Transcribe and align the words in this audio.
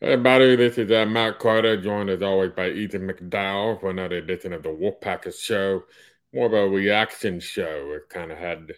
Hey 0.00 0.14
everybody, 0.14 0.56
this 0.56 0.76
is 0.76 0.90
uh, 0.90 1.06
Matt 1.06 1.38
Carter, 1.38 1.80
joined 1.80 2.10
as 2.10 2.20
always 2.20 2.50
by 2.50 2.68
Ethan 2.68 3.08
McDowell 3.08 3.78
for 3.80 3.90
another 3.90 4.16
edition 4.16 4.52
of 4.52 4.64
the 4.64 4.68
Wolfpackers 4.68 5.40
Show. 5.40 5.84
More 6.32 6.46
of 6.46 6.52
a 6.52 6.68
reaction 6.68 7.38
show. 7.38 7.92
It 7.92 8.08
kind 8.08 8.32
of 8.32 8.36
had 8.36 8.72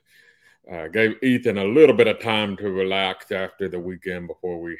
uh, 0.70 0.88
gave 0.88 1.14
Ethan 1.22 1.56
a 1.56 1.64
little 1.64 1.96
bit 1.96 2.06
of 2.06 2.20
time 2.20 2.54
to 2.58 2.70
relax 2.70 3.32
after 3.32 3.66
the 3.66 3.80
weekend 3.80 4.28
before 4.28 4.60
we 4.60 4.76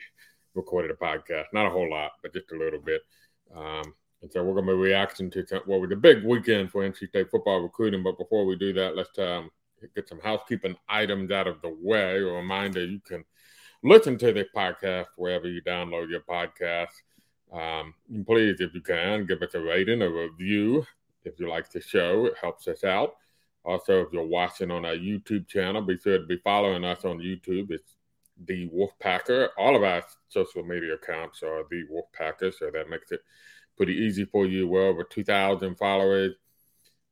recorded 0.54 0.90
a 0.90 0.94
podcast. 0.94 1.46
Not 1.54 1.69
a 1.69 1.71
whole 1.71 1.90
lot, 1.90 2.12
but 2.22 2.35
just 2.35 2.53
a 2.53 2.58
little 2.58 2.80
bit. 2.80 3.00
Um, 3.56 3.94
and 4.21 4.30
so 4.30 4.44
we're 4.44 4.53
going 4.53 4.66
to 4.66 4.72
be 4.72 4.78
reacting 4.78 5.30
to 5.30 5.62
what 5.64 5.80
was 5.80 5.90
a 5.90 5.96
big 5.96 6.22
weekend 6.22 6.71
for 6.71 6.82
NC 6.82 7.08
State 7.08 7.30
football 7.30 7.60
recruiting. 7.60 8.03
But 8.03 8.18
before 8.18 8.44
we 8.44 8.56
do 8.56 8.74
that, 8.74 8.94
let's 8.94 9.18
um, 9.18 9.50
get 9.94 10.06
some 10.06 10.21
housekeeping 10.21 10.76
items 10.87 11.30
out 11.30 11.46
of 11.46 11.62
the 11.62 11.74
way. 11.80 12.18
A 12.18 12.24
reminder 12.24 12.84
you 12.84 13.00
can 13.00 13.24
listen 13.83 14.19
to 14.19 14.33
this 14.33 14.49
podcast 14.54 15.06
wherever 15.17 15.49
you 15.49 15.63
download 15.63 16.11
your 16.11 16.20
podcast. 16.20 16.88
Um, 17.53 17.95
please, 18.27 18.61
if 18.61 18.75
you 18.75 18.80
can, 18.80 19.27
give 19.27 19.43
us 19.43 19.55
a 19.55 19.61
rating, 19.61 20.03
or 20.03 20.07
a 20.07 20.29
review 20.29 20.84
if 21.25 21.39
you 21.39 21.48
like 21.48 21.71
the 21.71 21.81
show. 21.81 22.27
It 22.27 22.34
helps 22.41 22.69
us 22.69 22.84
out. 22.84 23.17
Also, 23.65 24.03
if 24.03 24.12
you're 24.12 24.27
watching 24.27 24.70
on 24.70 24.84
our 24.84 24.95
YouTube 24.95 25.48
channel, 25.48 25.83
be 25.83 25.98
sure 25.98 26.19
to 26.19 26.27
be 26.27 26.39
following 26.45 26.84
us 26.84 27.05
on 27.05 27.19
YouTube. 27.19 27.70
It's 27.70 27.97
the 28.45 28.69
Wolfpacker. 28.69 29.48
All 29.59 29.75
of 29.75 29.83
our 29.83 30.05
social 30.29 30.62
media 30.62 30.95
accounts 30.95 31.43
are 31.43 31.65
the 31.70 31.84
Wolfpacker, 31.91 32.55
so 32.55 32.70
that 32.73 32.89
makes 32.89 33.11
it 33.11 33.20
pretty 33.77 33.95
easy 33.95 34.25
for 34.25 34.47
you. 34.47 34.69
We're 34.69 34.89
over 34.89 35.05
2,000 35.05 35.77
followers 35.77 36.37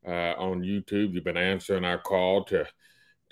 uh, 0.07 0.35
on 0.39 0.63
YouTube. 0.63 1.13
You've 1.13 1.25
been 1.25 1.37
answering 1.37 1.85
our 1.85 1.99
call 1.99 2.45
to 2.45 2.67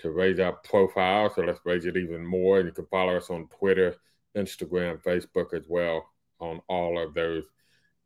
to 0.03 0.11
raise 0.11 0.39
our 0.39 0.51
profile. 0.51 1.31
So 1.33 1.41
let's 1.41 1.61
raise 1.65 1.85
it 1.85 1.97
even 1.97 2.25
more. 2.25 2.59
And 2.59 2.67
you 2.67 2.73
can 2.73 2.85
follow 2.85 3.17
us 3.17 3.29
on 3.29 3.47
Twitter, 3.47 3.95
Instagram, 4.37 5.01
Facebook 5.01 5.53
as 5.53 5.65
well 5.67 6.09
on 6.39 6.61
all 6.67 7.01
of 7.01 7.13
those 7.13 7.45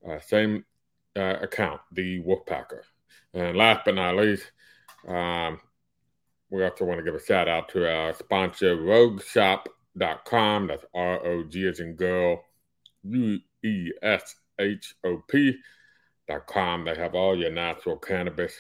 uh, 0.07 0.20
same 0.20 0.63
uh, 1.15 1.37
account, 1.41 1.81
the 1.91 2.21
Wolfpacker. 2.21 2.81
And 3.34 3.57
last 3.57 3.81
but 3.84 3.95
not 3.95 4.15
least, 4.15 4.51
um, 5.07 5.59
we 6.51 6.63
also 6.63 6.85
want 6.85 6.99
to 6.99 7.04
give 7.04 7.15
a 7.15 7.23
shout 7.23 7.48
out 7.48 7.70
to 7.70 7.91
our 7.91 8.13
sponsor, 8.13 8.77
rogueshop.com. 8.77 10.67
That's 10.67 10.85
R 10.93 11.26
O 11.26 11.43
G 11.43 11.67
as 11.67 11.79
in 11.79 11.95
girl, 11.95 12.43
U 13.04 13.39
E 13.63 13.91
S 14.04 14.35
H 14.59 14.93
O 15.04 15.23
P.com. 15.27 16.85
They 16.85 16.95
have 16.95 17.15
all 17.15 17.35
your 17.35 17.51
natural 17.51 17.98
cannabis 17.98 18.54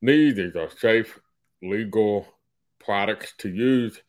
needs. 0.00 0.38
These 0.38 0.56
are 0.56 0.70
safe, 0.70 1.20
legal, 1.62 2.26
products 2.80 3.34
to 3.38 3.48
use, 3.48 4.00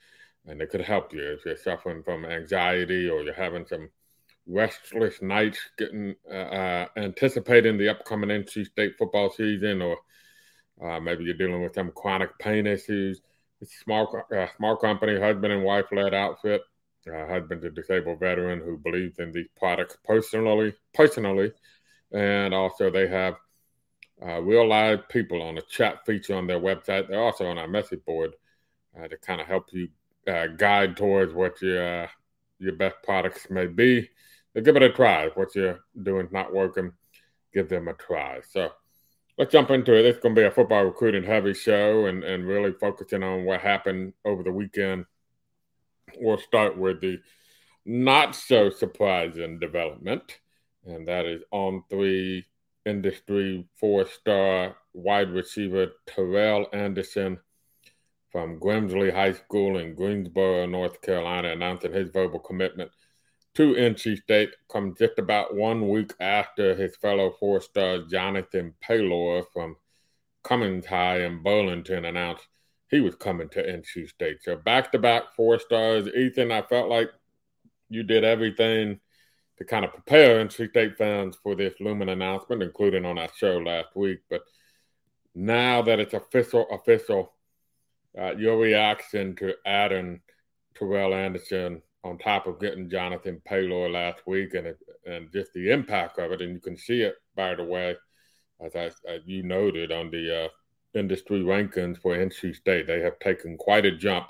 and 0.45 0.59
they 0.59 0.65
could 0.65 0.81
help 0.81 1.13
you 1.13 1.33
if 1.33 1.45
you're 1.45 1.57
suffering 1.57 2.03
from 2.03 2.25
anxiety 2.25 3.09
or 3.09 3.21
you're 3.21 3.33
having 3.33 3.65
some 3.65 3.89
restless 4.47 5.21
nights, 5.21 5.59
getting 5.77 6.15
uh, 6.29 6.35
uh, 6.35 6.85
anticipating 6.97 7.77
the 7.77 7.89
upcoming 7.89 8.29
NC 8.29 8.65
State 8.65 8.93
football 8.97 9.29
season, 9.29 9.81
or 9.81 9.97
uh, 10.83 10.99
maybe 10.99 11.23
you're 11.23 11.35
dealing 11.35 11.61
with 11.61 11.75
some 11.75 11.91
chronic 11.95 12.37
pain 12.39 12.65
issues. 12.65 13.21
It's 13.61 13.75
a 13.75 13.83
small, 13.83 14.23
uh, 14.35 14.47
small 14.57 14.75
company, 14.75 15.19
husband 15.19 15.53
and 15.53 15.63
wife 15.63 15.85
led 15.91 16.13
outfit. 16.13 16.61
Uh, 17.07 17.27
husband's 17.27 17.63
a 17.65 17.69
disabled 17.69 18.19
veteran 18.19 18.59
who 18.59 18.77
believes 18.77 19.19
in 19.19 19.31
these 19.31 19.47
products 19.57 19.97
personally, 20.03 20.73
personally, 20.93 21.51
and 22.11 22.53
also 22.53 22.91
they 22.91 23.07
have 23.07 23.35
uh, 24.23 24.39
real 24.41 24.67
live 24.67 25.07
people 25.09 25.41
on 25.41 25.55
the 25.55 25.63
chat 25.63 26.05
feature 26.05 26.35
on 26.35 26.45
their 26.45 26.59
website. 26.59 27.07
They're 27.07 27.21
also 27.21 27.47
on 27.47 27.57
our 27.57 27.67
message 27.67 28.05
board 28.05 28.33
uh, 28.97 29.07
to 29.07 29.17
kind 29.17 29.41
of 29.41 29.47
help 29.47 29.67
you 29.71 29.89
uh, 30.27 30.47
guide 30.47 30.97
towards 30.97 31.33
what 31.33 31.61
your 31.61 32.03
uh, 32.03 32.07
your 32.59 32.75
best 32.75 32.95
products 33.03 33.47
may 33.49 33.67
be. 33.67 34.09
So 34.53 34.61
give 34.61 34.75
it 34.75 34.83
a 34.83 34.91
try. 34.91 35.25
If 35.25 35.35
what 35.35 35.55
you're 35.55 35.79
doing 36.01 36.27
is 36.27 36.31
not 36.31 36.53
working, 36.53 36.91
give 37.53 37.69
them 37.69 37.87
a 37.87 37.93
try. 37.93 38.41
So 38.49 38.71
let's 39.37 39.51
jump 39.51 39.71
into 39.71 39.97
it. 39.97 40.05
It's 40.05 40.19
going 40.19 40.35
to 40.35 40.41
be 40.41 40.45
a 40.45 40.51
football 40.51 40.83
recruiting 40.83 41.23
heavy 41.23 41.53
show 41.53 42.05
and, 42.05 42.23
and 42.23 42.45
really 42.45 42.73
focusing 42.73 43.23
on 43.23 43.45
what 43.45 43.61
happened 43.61 44.13
over 44.25 44.43
the 44.43 44.51
weekend. 44.51 45.05
We'll 46.19 46.37
start 46.37 46.77
with 46.77 47.01
the 47.01 47.19
not 47.85 48.35
so 48.35 48.69
surprising 48.69 49.57
development, 49.59 50.39
and 50.85 51.07
that 51.07 51.25
is 51.25 51.41
On3 51.51 52.43
industry 52.85 53.67
four 53.75 54.07
star 54.07 54.75
wide 54.93 55.29
receiver 55.29 55.87
Terrell 56.07 56.67
Anderson 56.73 57.39
from 58.31 58.59
Grimsley 58.59 59.13
High 59.13 59.33
School 59.33 59.77
in 59.77 59.95
Greensboro, 59.95 60.65
North 60.65 61.01
Carolina, 61.01 61.49
announcing 61.49 61.93
his 61.93 62.09
verbal 62.09 62.39
commitment 62.39 62.91
to 63.55 63.73
NC 63.73 64.21
State 64.21 64.51
comes 64.69 64.97
just 64.97 65.19
about 65.19 65.55
one 65.55 65.89
week 65.89 66.13
after 66.19 66.73
his 66.73 66.95
fellow 66.95 67.35
four 67.39 67.59
star 67.59 67.99
Jonathan 68.09 68.73
Paylor 68.83 69.43
from 69.51 69.75
Cummings 70.43 70.85
High 70.85 71.25
in 71.25 71.43
Burlington 71.43 72.05
announced 72.05 72.47
he 72.89 73.01
was 73.01 73.15
coming 73.15 73.49
to 73.49 73.63
NC 73.63 74.09
State. 74.09 74.37
So 74.43 74.55
back 74.55 74.91
to 74.93 74.99
back 74.99 75.33
four 75.35 75.59
stars. 75.59 76.07
Ethan, 76.07 76.51
I 76.51 76.61
felt 76.61 76.89
like 76.89 77.09
you 77.89 78.03
did 78.03 78.23
everything 78.23 78.99
to 79.57 79.65
kind 79.65 79.85
of 79.85 79.91
prepare 79.91 80.43
NC 80.43 80.69
State 80.69 80.97
fans 80.97 81.37
for 81.43 81.55
this 81.55 81.73
looming 81.79 82.09
announcement, 82.09 82.63
including 82.63 83.05
on 83.05 83.17
our 83.17 83.29
show 83.35 83.57
last 83.57 83.95
week. 83.95 84.19
But 84.29 84.41
now 85.35 85.81
that 85.81 85.99
it's 85.99 86.13
official, 86.13 86.67
official, 86.71 87.33
uh, 88.19 88.35
your 88.35 88.57
reaction 88.57 89.35
to 89.37 89.53
adding 89.65 90.21
Terrell 90.75 91.13
Anderson 91.13 91.81
on 92.03 92.17
top 92.17 92.47
of 92.47 92.59
getting 92.59 92.89
Jonathan 92.89 93.41
Paylor 93.49 93.91
last 93.91 94.21
week 94.25 94.53
and 94.53 94.75
and 95.05 95.31
just 95.31 95.53
the 95.53 95.71
impact 95.71 96.19
of 96.19 96.31
it, 96.31 96.41
and 96.41 96.53
you 96.53 96.59
can 96.59 96.77
see 96.77 97.01
it 97.01 97.15
by 97.35 97.55
the 97.55 97.63
way, 97.63 97.95
as, 98.63 98.75
I, 98.75 98.85
as 99.07 99.21
you 99.25 99.43
noted 99.43 99.91
on 99.91 100.11
the 100.11 100.45
uh, 100.45 100.47
industry 100.97 101.41
rankings 101.41 102.01
for 102.01 102.15
NC 102.15 102.55
State, 102.55 102.87
they 102.87 103.01
have 103.01 103.19
taken 103.19 103.57
quite 103.57 103.85
a 103.85 103.95
jump 103.95 104.27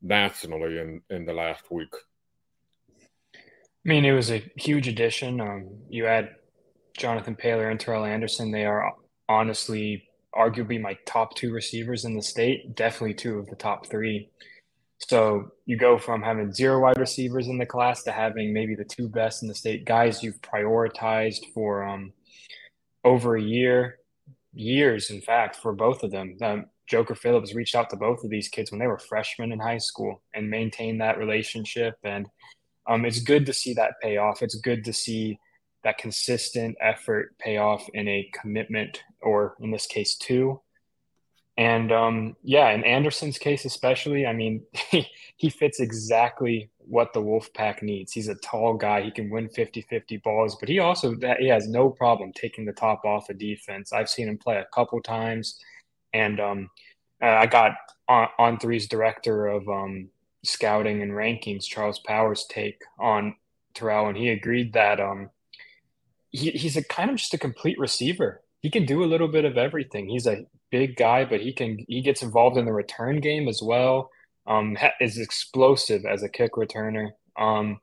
nationally 0.00 0.78
in 0.78 1.00
in 1.10 1.24
the 1.24 1.32
last 1.32 1.70
week. 1.70 1.94
I 3.34 3.88
mean, 3.88 4.04
it 4.04 4.12
was 4.12 4.30
a 4.30 4.50
huge 4.56 4.88
addition. 4.88 5.40
Um, 5.40 5.68
you 5.88 6.06
add 6.06 6.36
Jonathan 6.96 7.36
Paylor 7.36 7.70
and 7.70 7.78
Terrell 7.78 8.04
Anderson; 8.04 8.50
they 8.50 8.64
are 8.64 8.92
honestly 9.28 10.08
arguably 10.34 10.80
my 10.80 10.96
top 11.06 11.34
two 11.34 11.52
receivers 11.52 12.04
in 12.04 12.16
the 12.16 12.22
state, 12.22 12.74
definitely 12.74 13.14
two 13.14 13.38
of 13.38 13.46
the 13.46 13.56
top 13.56 13.86
three. 13.86 14.30
So 14.98 15.52
you 15.66 15.76
go 15.76 15.98
from 15.98 16.22
having 16.22 16.52
zero 16.52 16.80
wide 16.80 16.98
receivers 16.98 17.48
in 17.48 17.58
the 17.58 17.66
class 17.66 18.04
to 18.04 18.12
having 18.12 18.52
maybe 18.52 18.74
the 18.74 18.84
two 18.84 19.08
best 19.08 19.42
in 19.42 19.48
the 19.48 19.54
state, 19.54 19.84
guys 19.84 20.22
you've 20.22 20.40
prioritized 20.40 21.52
for 21.52 21.82
um, 21.82 22.12
over 23.04 23.36
a 23.36 23.42
year, 23.42 23.98
years, 24.54 25.10
in 25.10 25.20
fact, 25.20 25.56
for 25.56 25.72
both 25.72 26.02
of 26.02 26.12
them. 26.12 26.36
Um, 26.40 26.66
Joker 26.86 27.14
Phillips 27.14 27.54
reached 27.54 27.74
out 27.74 27.90
to 27.90 27.96
both 27.96 28.22
of 28.22 28.30
these 28.30 28.48
kids 28.48 28.70
when 28.70 28.78
they 28.78 28.86
were 28.86 28.98
freshmen 28.98 29.52
in 29.52 29.58
high 29.58 29.78
school 29.78 30.22
and 30.34 30.50
maintained 30.50 31.00
that 31.00 31.18
relationship. 31.18 31.96
And 32.04 32.26
um, 32.88 33.04
it's 33.04 33.20
good 33.20 33.46
to 33.46 33.52
see 33.52 33.74
that 33.74 33.94
pay 34.00 34.18
off. 34.18 34.42
It's 34.42 34.56
good 34.56 34.84
to 34.84 34.92
see 34.92 35.38
that 35.84 35.98
consistent 35.98 36.76
effort 36.80 37.36
pay 37.38 37.56
off 37.56 37.88
in 37.94 38.08
a 38.08 38.30
commitment, 38.40 39.02
or 39.20 39.56
in 39.60 39.70
this 39.70 39.86
case, 39.86 40.14
two. 40.16 40.60
And 41.56 41.92
um, 41.92 42.36
yeah, 42.42 42.70
in 42.70 42.82
Anderson's 42.84 43.36
case, 43.36 43.64
especially, 43.64 44.26
I 44.26 44.32
mean, 44.32 44.62
he, 45.36 45.50
fits 45.50 45.80
exactly 45.80 46.70
what 46.78 47.12
the 47.12 47.20
Wolfpack 47.20 47.82
needs. 47.82 48.12
He's 48.12 48.28
a 48.28 48.36
tall 48.36 48.74
guy. 48.74 49.02
He 49.02 49.10
can 49.10 49.28
win 49.28 49.48
50 49.48 49.82
50 49.82 50.16
balls, 50.18 50.56
but 50.58 50.68
he 50.68 50.78
also 50.78 51.14
he 51.38 51.48
has 51.48 51.68
no 51.68 51.90
problem 51.90 52.32
taking 52.32 52.64
the 52.64 52.72
top 52.72 53.04
off 53.04 53.28
a 53.28 53.32
of 53.32 53.38
defense. 53.38 53.92
I've 53.92 54.08
seen 54.08 54.28
him 54.28 54.38
play 54.38 54.56
a 54.56 54.66
couple 54.74 55.00
times. 55.02 55.58
And 56.14 56.40
um, 56.40 56.70
uh, 57.22 57.26
I 57.26 57.46
got 57.46 57.72
on, 58.08 58.28
On3's 58.38 58.86
director 58.86 59.46
of 59.48 59.68
um, 59.68 60.08
scouting 60.44 61.02
and 61.02 61.12
rankings, 61.12 61.64
Charles 61.64 61.98
Powers, 62.00 62.46
take 62.48 62.80
on 62.98 63.34
Terrell, 63.74 64.08
and 64.08 64.16
he 64.16 64.30
agreed 64.30 64.72
that 64.72 65.00
um, 65.00 65.30
he, 66.32 66.50
he's 66.50 66.76
a 66.76 66.84
kind 66.84 67.10
of 67.10 67.16
just 67.16 67.34
a 67.34 67.38
complete 67.38 67.78
receiver. 67.78 68.42
He 68.60 68.70
can 68.70 68.86
do 68.86 69.04
a 69.04 69.06
little 69.06 69.28
bit 69.28 69.44
of 69.44 69.58
everything. 69.58 70.08
He's 70.08 70.26
a 70.26 70.46
big 70.70 70.96
guy, 70.96 71.24
but 71.24 71.40
he 71.40 71.52
can 71.52 71.84
he 71.88 72.00
gets 72.00 72.22
involved 72.22 72.56
in 72.56 72.64
the 72.64 72.72
return 72.72 73.20
game 73.20 73.48
as 73.48 73.60
well. 73.62 74.10
Um, 74.46 74.76
is 75.00 75.18
explosive 75.18 76.04
as 76.04 76.22
a 76.22 76.28
kick 76.28 76.54
returner. 76.54 77.10
Um, 77.38 77.80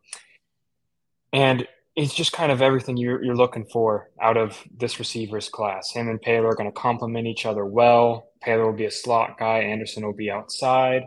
and 1.32 1.68
he's 1.96 2.14
just 2.14 2.34
kind 2.34 2.52
of 2.52 2.62
everything 2.62 2.98
you're, 2.98 3.24
you're 3.24 3.36
looking 3.36 3.66
for 3.66 4.10
out 4.22 4.36
of 4.36 4.62
this 4.76 5.00
receivers 5.00 5.48
class. 5.48 5.92
Him 5.92 6.10
and 6.10 6.22
Paylor 6.22 6.52
are 6.52 6.56
going 6.56 6.70
to 6.70 6.78
complement 6.78 7.28
each 7.28 7.46
other 7.46 7.66
well. 7.66 8.30
Paylor 8.46 8.66
will 8.66 8.78
be 8.78 8.86
a 8.86 8.92
slot 8.92 9.38
guy. 9.38 9.60
Anderson 9.60 10.06
will 10.06 10.14
be 10.14 10.32
outside. 10.32 11.04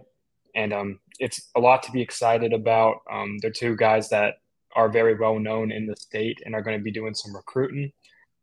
And 0.55 0.73
um, 0.73 1.01
it's 1.19 1.51
a 1.57 1.61
lot 1.61 1.83
to 1.85 1.93
be 1.93 2.03
excited 2.03 2.53
about. 2.53 3.03
Um, 3.11 3.39
they're 3.39 3.51
two 3.51 3.77
guys 3.77 4.11
that 4.11 4.37
are 4.75 4.89
very 4.89 5.15
well 5.15 5.39
known 5.39 5.73
in 5.73 5.87
the 5.87 5.97
state 5.97 6.41
and 6.45 6.55
are 6.55 6.63
going 6.63 6.79
to 6.79 6.83
be 6.83 6.93
doing 6.93 7.15
some 7.15 7.35
recruiting 7.35 7.93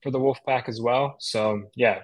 for 0.01 0.11
the 0.11 0.19
Wolfpack 0.19 0.69
as 0.69 0.81
well. 0.81 1.15
So 1.19 1.63
yeah, 1.75 2.01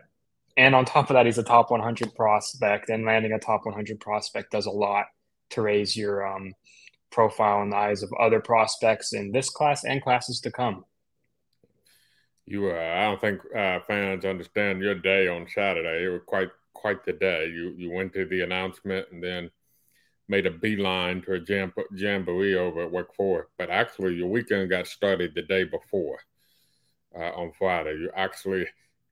and 0.58 0.74
on 0.74 0.86
top 0.86 1.10
of 1.10 1.16
that, 1.16 1.26
he's 1.26 1.38
a 1.38 1.44
top 1.44 1.72
100 1.72 2.16
prospect, 2.16 2.90
and 2.90 3.06
landing 3.06 3.34
a 3.34 3.40
top 3.40 3.66
100 3.66 4.00
prospect 4.00 4.52
does 4.52 4.66
a 4.66 4.72
lot 4.72 5.06
to 5.52 5.62
raise 5.62 5.96
your 5.96 6.26
um, 6.26 6.54
profile 7.12 7.62
in 7.62 7.70
the 7.70 7.76
eyes 7.76 8.04
of 8.04 8.12
other 8.20 8.40
prospects 8.40 9.14
in 9.14 9.32
this 9.32 9.50
class 9.50 9.84
and 9.84 10.02
classes 10.02 10.40
to 10.42 10.52
come. 10.52 10.86
You, 12.46 12.70
uh, 12.70 12.74
I 12.74 13.04
don't 13.04 13.22
think 13.22 13.42
uh, 13.56 13.80
fans 13.88 14.24
understand 14.24 14.82
your 14.82 14.96
day 14.96 15.28
on 15.28 15.48
Saturday. 15.54 16.06
It 16.06 16.10
was 16.10 16.22
quite 16.26 16.50
quite 16.74 17.04
the 17.04 17.14
day. 17.14 17.48
You 17.48 17.74
you 17.76 17.92
went 17.92 18.14
to 18.14 18.26
the 18.26 18.42
announcement 18.42 19.08
and 19.12 19.24
then 19.24 19.50
made 20.28 20.46
a 20.46 20.52
beeline 20.52 21.22
to 21.24 21.34
a 21.34 21.40
jam, 21.40 21.74
jamboree 21.94 22.56
over 22.56 22.84
at 22.84 22.92
Wake 22.92 23.14
Forest. 23.16 23.50
But 23.58 23.70
actually, 23.70 24.16
your 24.16 24.30
weekend 24.30 24.70
got 24.70 24.88
started 24.88 25.34
the 25.36 25.44
day 25.44 25.64
before 25.64 26.20
uh, 27.16 27.32
on 27.32 27.52
Friday. 27.58 27.98
You 28.00 28.12
actually 28.16 28.68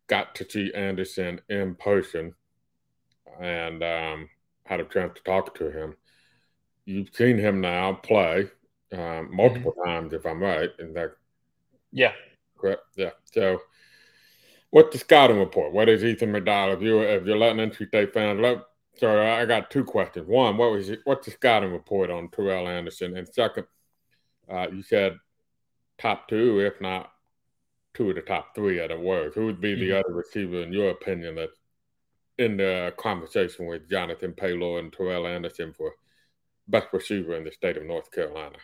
got 0.08 0.36
to 0.36 0.50
see 0.50 0.74
Anderson 0.74 1.42
in 1.50 1.76
person 1.76 2.34
and 3.40 3.84
um, 3.84 4.30
had 4.66 4.80
a 4.80 4.86
chance 4.86 5.14
to 5.16 5.24
talk 5.24 5.56
to 5.56 5.72
him. 5.72 5.96
You've 6.86 7.10
seen 7.14 7.38
him 7.38 7.62
now 7.62 7.94
play 7.94 8.50
um, 8.92 9.30
multiple 9.36 9.72
mm-hmm. 9.72 9.90
times, 9.90 10.14
if 10.14 10.26
I'm 10.26 10.42
right. 10.42 10.70
In 10.80 10.94
that, 10.94 11.12
yeah, 11.92 12.12
correct. 12.58 12.82
Yeah. 12.96 13.12
So, 13.32 13.60
what's 14.70 14.92
the 14.92 15.00
scouting 15.00 15.40
report? 15.40 15.74
What 15.74 15.90
is 15.90 16.04
Ethan 16.04 16.32
McDowell? 16.32 16.76
If 16.76 16.82
you 16.82 17.00
if 17.02 17.26
you're 17.26 17.38
letting 17.38 17.70
NC 17.70 17.88
State 17.88 18.14
fans, 18.14 18.40
let, 18.42 18.58
so 18.96 19.22
I 19.22 19.46
got 19.46 19.72
two 19.72 19.84
questions. 19.84 20.28
One, 20.28 20.58
what 20.58 20.72
was 20.72 20.90
it, 20.90 21.00
what's 21.04 21.26
the 21.26 21.32
scouting 21.32 21.72
report 21.72 22.10
on 22.10 22.30
Terrell 22.30 22.68
Anderson? 22.68 23.18
And 23.18 23.28
second, 23.28 23.66
uh, 24.50 24.68
you 24.72 24.84
said 24.84 25.18
top 25.98 26.28
two, 26.28 26.60
if 26.60 26.80
not 26.82 27.12
two 27.94 28.10
of 28.10 28.16
the 28.16 28.22
top 28.22 28.56
three 28.56 28.80
at 28.80 28.90
the 28.90 29.00
worst. 29.00 29.36
Who 29.36 29.46
would 29.46 29.62
be 29.62 29.76
the 29.76 29.90
mm-hmm. 29.90 30.00
other 30.00 30.14
receiver, 30.14 30.64
in 30.64 30.74
your 30.74 30.90
opinion, 30.90 31.36
that's 31.36 31.58
in 32.38 32.58
the 32.58 32.94
conversation 32.98 33.68
with 33.68 33.90
Jonathan 33.90 34.34
Paylor 34.34 34.80
and 34.80 34.92
Terrell 34.92 35.28
Anderson 35.28 35.74
for 35.74 35.94
best 36.68 36.88
receiver 36.92 37.36
in 37.36 37.44
the 37.44 37.52
state 37.52 37.78
of 37.78 37.86
North 37.86 38.12
Carolina? 38.12 38.58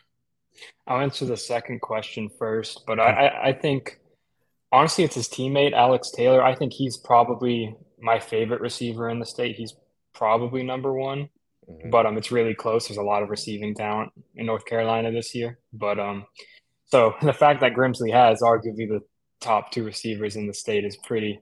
I'll 0.87 1.01
answer 1.01 1.25
the 1.25 1.37
second 1.37 1.79
question 1.81 2.29
first, 2.37 2.83
but 2.87 2.99
I, 2.99 3.49
I 3.49 3.53
think 3.53 3.99
honestly, 4.71 5.03
it's 5.03 5.15
his 5.15 5.27
teammate 5.27 5.73
Alex 5.73 6.11
Taylor. 6.11 6.43
I 6.43 6.55
think 6.55 6.73
he's 6.73 6.97
probably 6.97 7.75
my 7.99 8.19
favorite 8.19 8.61
receiver 8.61 9.09
in 9.09 9.19
the 9.19 9.25
state. 9.25 9.55
He's 9.55 9.73
probably 10.13 10.63
number 10.63 10.93
one, 10.93 11.29
mm-hmm. 11.69 11.89
but 11.89 12.05
um, 12.05 12.17
it's 12.17 12.31
really 12.31 12.55
close. 12.55 12.87
There's 12.87 12.97
a 12.97 13.03
lot 13.03 13.23
of 13.23 13.29
receiving 13.29 13.75
talent 13.75 14.11
in 14.35 14.45
North 14.45 14.65
Carolina 14.65 15.11
this 15.11 15.33
year, 15.35 15.59
but 15.73 15.99
um, 15.99 16.25
so 16.85 17.13
the 17.21 17.33
fact 17.33 17.61
that 17.61 17.73
Grimsley 17.73 18.11
has 18.11 18.41
arguably 18.41 18.87
the 18.87 19.01
top 19.41 19.71
two 19.71 19.83
receivers 19.83 20.35
in 20.35 20.47
the 20.47 20.53
state 20.53 20.85
is 20.85 20.97
pretty 20.97 21.39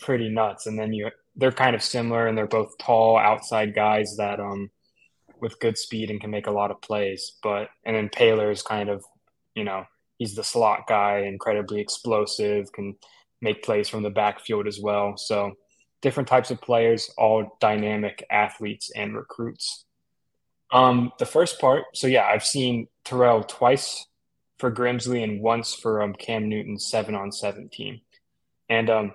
pretty 0.00 0.28
nuts. 0.28 0.66
And 0.66 0.78
then 0.78 0.92
you 0.92 1.10
they're 1.36 1.52
kind 1.52 1.74
of 1.74 1.82
similar 1.82 2.26
and 2.26 2.36
they're 2.38 2.46
both 2.46 2.76
tall 2.78 3.16
outside 3.18 3.74
guys 3.74 4.14
that 4.18 4.40
um 4.40 4.70
with 5.40 5.58
good 5.60 5.76
speed 5.76 6.10
and 6.10 6.20
can 6.20 6.30
make 6.30 6.46
a 6.46 6.52
lot 6.52 6.70
of 6.70 6.80
plays. 6.80 7.36
But 7.42 7.68
and 7.84 7.96
then 7.96 8.08
Paylor 8.08 8.52
is 8.52 8.62
kind 8.62 8.88
of, 8.88 9.04
you 9.54 9.64
know, 9.64 9.84
he's 10.18 10.34
the 10.34 10.44
slot 10.44 10.86
guy, 10.88 11.24
incredibly 11.26 11.80
explosive, 11.80 12.72
can 12.72 12.94
make 13.40 13.62
plays 13.62 13.88
from 13.88 14.02
the 14.02 14.10
backfield 14.10 14.66
as 14.66 14.80
well. 14.80 15.16
So 15.16 15.52
different 16.04 16.28
types 16.28 16.50
of 16.50 16.60
players, 16.60 17.10
all 17.16 17.56
dynamic 17.62 18.26
athletes 18.30 18.90
and 18.94 19.16
recruits. 19.16 19.86
Um, 20.70 21.12
the 21.18 21.24
first 21.24 21.58
part, 21.58 21.84
so 21.94 22.06
yeah, 22.06 22.26
I've 22.26 22.44
seen 22.44 22.88
Terrell 23.06 23.42
twice 23.42 24.06
for 24.58 24.70
Grimsley 24.70 25.24
and 25.24 25.40
once 25.40 25.74
for 25.74 26.02
um, 26.02 26.12
Cam 26.12 26.50
Newton's 26.50 26.84
seven 26.84 27.14
on 27.14 27.32
seven 27.32 27.70
team. 27.70 28.02
And 28.68 28.90
um, 28.90 29.14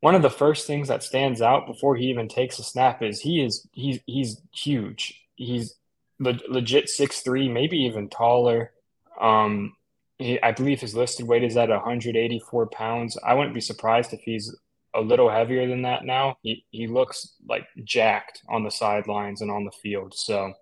one 0.00 0.14
of 0.14 0.20
the 0.20 0.28
first 0.28 0.66
things 0.66 0.88
that 0.88 1.02
stands 1.02 1.40
out 1.40 1.66
before 1.66 1.96
he 1.96 2.04
even 2.10 2.28
takes 2.28 2.58
a 2.58 2.62
snap 2.62 3.02
is 3.02 3.22
he 3.22 3.42
is 3.42 3.66
he's 3.72 4.00
he's 4.04 4.38
huge. 4.52 5.18
He's 5.36 5.74
le- 6.18 6.38
legit 6.48 6.90
six 6.90 7.20
three, 7.20 7.48
maybe 7.48 7.78
even 7.78 8.10
taller. 8.10 8.72
Um, 9.18 9.74
he, 10.18 10.38
I 10.42 10.52
believe 10.52 10.82
his 10.82 10.94
listed 10.94 11.26
weight 11.26 11.44
is 11.44 11.56
at 11.56 11.70
184 11.70 12.66
pounds. 12.66 13.16
I 13.24 13.32
wouldn't 13.32 13.54
be 13.54 13.60
surprised 13.62 14.12
if 14.12 14.20
he's 14.20 14.54
a 14.96 15.00
little 15.00 15.30
heavier 15.30 15.68
than 15.68 15.82
that 15.82 16.04
now. 16.04 16.38
He 16.42 16.64
he 16.70 16.86
looks 16.86 17.34
like 17.48 17.66
jacked 17.84 18.42
on 18.48 18.64
the 18.64 18.70
sidelines 18.70 19.42
and 19.42 19.50
on 19.50 19.64
the 19.64 19.72
field. 19.82 20.14
So 20.14 20.52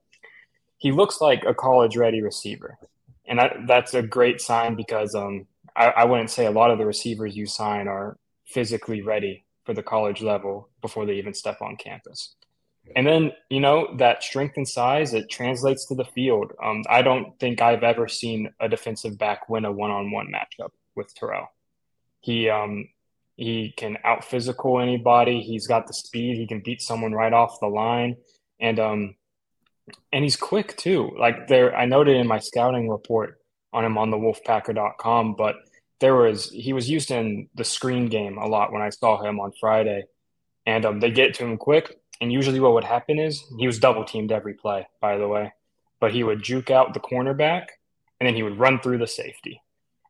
he 0.78 0.92
looks 0.92 1.20
like 1.20 1.44
a 1.46 1.54
college 1.54 1.96
ready 1.96 2.22
receiver 2.22 2.78
and 3.26 3.38
that, 3.38 3.56
that's 3.66 3.94
a 3.94 4.02
great 4.02 4.40
sign 4.40 4.75
because 4.75 5.14
um, 5.14 5.46
I, 5.76 5.86
I 5.86 6.04
wouldn't 6.04 6.31
say 6.31 6.46
a 6.46 6.50
lot 6.50 6.70
of 6.70 6.78
the 6.78 6.86
receivers 6.86 7.36
you 7.36 7.46
sign 7.46 7.88
are 7.88 8.19
physically 8.46 9.02
ready 9.02 9.44
for 9.64 9.72
the 9.72 9.82
college 9.82 10.22
level 10.22 10.69
before 10.82 11.06
they 11.06 11.14
even 11.14 11.32
step 11.32 11.62
on 11.62 11.76
campus. 11.76 12.34
And 12.96 13.06
then, 13.06 13.32
you 13.48 13.60
know, 13.60 13.96
that 13.96 14.22
strength 14.22 14.58
and 14.58 14.69
size, 14.69 15.14
it 15.14 15.31
translates 15.31 15.86
to 15.86 15.94
the 15.94 16.04
field. 16.04 16.52
Um, 16.62 16.84
I 16.90 17.00
don't 17.00 17.38
think 17.40 17.62
I've 17.62 17.82
ever 17.82 18.08
seen 18.08 18.50
a 18.60 18.69
defensive 18.69 19.16
back 19.16 19.48
win 19.48 19.64
a 19.64 19.72
one 19.72 19.90
on 19.90 20.10
one 20.10 20.31
matchup 20.31 20.70
with 20.94 21.14
Terrell. 21.14 21.48
He, 22.20 22.50
um, 22.50 22.90
he 23.36 23.75
can 23.76 23.98
out 24.04 24.25
physical 24.25 24.81
anybody. 24.81 25.40
He's 25.40 25.66
got 25.66 25.86
the 25.86 25.94
speed. 25.94 26.36
He 26.36 26.46
can 26.46 26.60
beat 26.64 26.81
someone 26.81 27.12
right 27.12 27.32
off 27.32 27.60
the 27.60 27.66
line. 27.66 28.16
And 28.60 28.78
um, 28.78 29.16
and 30.12 30.25
he's 30.25 30.36
quick 30.36 30.76
too. 30.76 31.10
Like 31.19 31.48
there, 31.48 31.76
I 31.76 31.86
noted 31.86 32.16
in 32.16 32.26
my 32.26 32.38
scouting 32.38 32.88
report 32.88 33.38
on 33.72 33.84
him 33.84 33.98
on 33.98 34.10
the 34.10 34.16
wolfpacker.com, 34.16 35.34
but 35.34 35.56
there 36.00 36.14
was 36.14 36.50
he 36.50 36.72
was 36.72 36.88
used 36.88 37.10
in 37.10 37.48
the 37.54 37.64
screen 37.64 38.08
game 38.08 38.38
a 38.38 38.46
lot 38.46 38.72
when 38.72 38.82
I 38.82 38.90
saw 38.90 39.22
him 39.22 39.40
on 39.40 39.52
Friday, 39.60 40.04
and 40.66 40.84
um, 40.84 41.00
they 41.00 41.10
get 41.10 41.34
to 41.34 41.44
him 41.44 41.56
quick. 41.56 41.98
And 42.20 42.32
usually, 42.32 42.60
what 42.60 42.75
would 42.75 42.84
happen 42.84 43.19
is 43.19 43.44
he 43.58 43.66
was 43.66 43.78
double 43.78 44.04
teamed 44.04 44.32
every 44.32 44.54
play. 44.54 44.86
By 45.00 45.19
the 45.19 45.28
way, 45.28 45.52
but 46.00 46.12
he 46.12 46.22
would 46.22 46.42
juke 46.42 46.70
out 46.70 46.94
the 46.94 47.00
cornerback, 47.00 47.66
and 48.20 48.26
then 48.26 48.34
he 48.34 48.42
would 48.42 48.58
run 48.58 48.81
through 48.81 48.98
the 48.98 49.06
safety, 49.06 49.60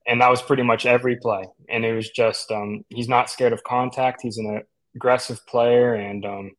and 0.06 0.20
that 0.20 0.30
was 0.30 0.42
pretty 0.42 0.62
much 0.62 0.86
every 0.86 1.16
play. 1.16 1.44
And 1.68 1.84
it 1.84 1.94
was 1.94 2.10
just 2.10 2.50
um, 2.50 2.84
he's 2.88 3.08
not 3.08 3.30
scared 3.30 3.52
of 3.52 3.64
contact. 3.64 4.22
He's 4.22 4.38
an 4.38 4.62
aggressive 4.94 5.44
player, 5.46 5.94
and 5.94 6.24
um, 6.24 6.50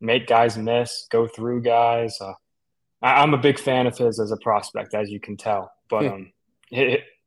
make 0.00 0.26
guys 0.26 0.58
miss, 0.58 1.06
go 1.10 1.26
through 1.26 1.62
guys. 1.62 2.18
Uh, 2.20 2.34
I, 3.02 3.22
am 3.22 3.34
a 3.34 3.38
big 3.38 3.58
fan 3.58 3.86
of 3.86 3.96
his 3.96 4.20
as 4.20 4.30
a 4.30 4.36
prospect, 4.38 4.94
as 4.94 5.10
you 5.10 5.20
can 5.20 5.36
tell. 5.36 5.72
But 5.88 6.02
hmm. 6.02 6.12
um, 6.12 6.32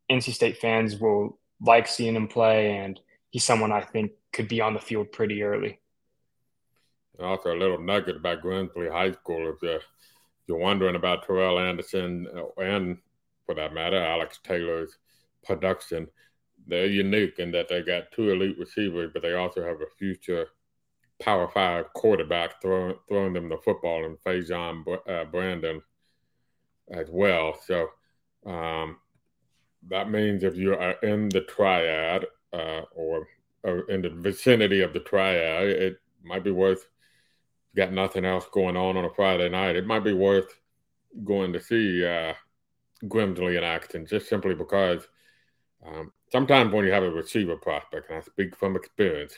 NC 0.10 0.34
State 0.34 0.57
fans 0.57 1.00
will 1.00 1.40
like 1.62 1.88
seeing 1.88 2.16
him 2.16 2.28
play, 2.28 2.78
and 2.78 3.00
he's 3.30 3.44
someone 3.44 3.72
I 3.72 3.81
think 3.81 4.12
could 4.34 4.48
be 4.48 4.62
on 4.62 4.74
the 4.74 4.80
field 4.80 5.12
pretty 5.12 5.44
early. 5.44 5.80
Also, 7.22 7.54
a 7.54 7.57
little 7.57 7.81
nugget 7.81 8.16
about 8.16 8.42
Grimsley 8.42 8.90
High 8.90 9.12
School. 9.12 9.50
If 9.50 9.62
you're, 9.62 9.80
you're 10.48 10.57
wondering 10.57 10.95
about 10.95 11.25
Terrell 11.25 11.60
Anderson 11.60 12.28
uh, 12.34 12.62
and, 12.62 12.98
for 13.45 13.56
that 13.56 13.74
matter, 13.74 13.98
Alex 13.98 14.40
Taylor's 14.42 14.98
production, 15.44 16.08
they're 16.68 16.86
unique 16.86 17.40
in 17.40 17.52
that 17.52 17.69
they 17.69 17.81
got 17.81 18.12
two 18.12 18.31
elite 18.31 18.58
receivers, 18.60 19.12
but 19.14 19.22
they 19.22 19.34
also 19.34 19.64
have 19.64 19.81
a 19.81 19.96
future– 19.98 20.48
Power 21.19 21.50
Five 21.50 21.92
quarterback 21.94 22.62
throwing 22.62 22.96
throwing 23.08 23.34
them 23.34 23.50
the 23.50 23.58
football, 23.58 24.06
and 24.06 24.18
Faizon 24.19 24.84
uh, 25.08 25.26
Brandon 25.26 25.81
as 26.92 27.08
well. 27.10 27.60
So 27.66 27.90
um, 28.46 28.98
that 29.90 30.10
means 30.10 30.44
if 30.44 30.56
you 30.56 30.74
are 30.74 30.96
in 31.04 31.30
the 31.30 31.42
triad 31.42 32.26
uh, 32.54 32.81
or, 32.96 33.28
or, 33.64 33.81
in 33.90 34.02
the 34.02 34.10
vicinity 34.10 34.81
of 34.81 34.94
the 34.94 35.02
triad, 35.02 35.68
it 35.68 36.00
might 36.24 36.44
be 36.44 36.52
worth. 36.52 36.88
Got 37.76 37.94
nothing 37.94 38.26
else 38.26 38.48
going 38.52 38.76
on 38.76 38.98
on 38.98 39.06
a 39.06 39.10
Friday 39.10 39.50
night. 39.50 39.76
It 39.76 39.86
might 39.86 40.04
be 40.04 40.14
worth 40.14 40.60
going 41.24 41.54
to 41.54 41.60
see 41.60 42.04
uh, 42.04 42.34
Grimsley 43.04 43.58
in 43.58 43.64
action, 43.64 44.08
just 44.08 44.28
simply 44.28 44.56
because 44.56 45.08
um, 45.86 46.12
sometimes 46.31 46.74
when 46.74 46.86
you 46.86 46.92
have 46.92 47.04
a 47.04 47.09
receiver 47.09 47.56
prospect, 47.56 48.09
and 48.09 48.19
I 48.19 48.21
speak 48.21 48.56
from 48.56 48.76
experience, 48.76 49.33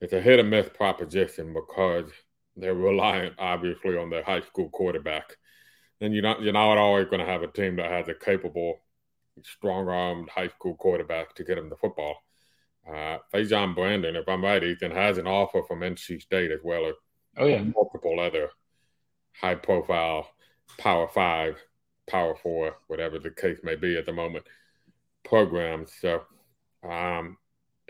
it's 0.00 0.12
a 0.12 0.20
hit 0.20 0.38
or 0.38 0.44
miss 0.44 0.68
proposition 0.68 1.54
because 1.54 2.10
they're 2.56 2.74
reliant 2.74 3.34
obviously 3.38 3.96
on 3.96 4.10
their 4.10 4.22
high 4.22 4.42
school 4.42 4.68
quarterback. 4.70 5.36
And 6.00 6.12
you're 6.12 6.22
not 6.22 6.42
you're 6.42 6.52
not 6.52 6.78
always 6.78 7.06
going 7.06 7.20
to 7.20 7.26
have 7.26 7.42
a 7.42 7.46
team 7.46 7.76
that 7.76 7.90
has 7.90 8.08
a 8.08 8.14
capable, 8.14 8.82
strong-armed 9.42 10.28
high 10.28 10.48
school 10.48 10.74
quarterback 10.74 11.34
to 11.34 11.44
get 11.44 11.56
them 11.56 11.70
the 11.70 11.76
football. 11.76 12.16
Uh, 12.86 13.18
Faizon 13.32 13.74
Brandon, 13.74 14.14
if 14.14 14.28
I'm 14.28 14.44
right, 14.44 14.62
Ethan 14.62 14.92
has 14.92 15.18
an 15.18 15.26
offer 15.26 15.62
from 15.66 15.80
NC 15.80 16.20
State 16.22 16.52
as 16.52 16.60
well 16.62 16.86
as 16.86 16.94
oh, 17.36 17.46
yeah. 17.46 17.62
multiple 17.62 18.20
other 18.20 18.50
high-profile 19.40 20.28
Power 20.78 21.08
Five, 21.08 21.56
Power 22.08 22.36
Four, 22.36 22.76
whatever 22.86 23.18
the 23.18 23.30
case 23.30 23.58
may 23.64 23.74
be 23.74 23.96
at 23.96 24.06
the 24.06 24.12
moment, 24.12 24.46
programs. 25.26 25.92
So 26.00 26.22
um, 26.88 27.36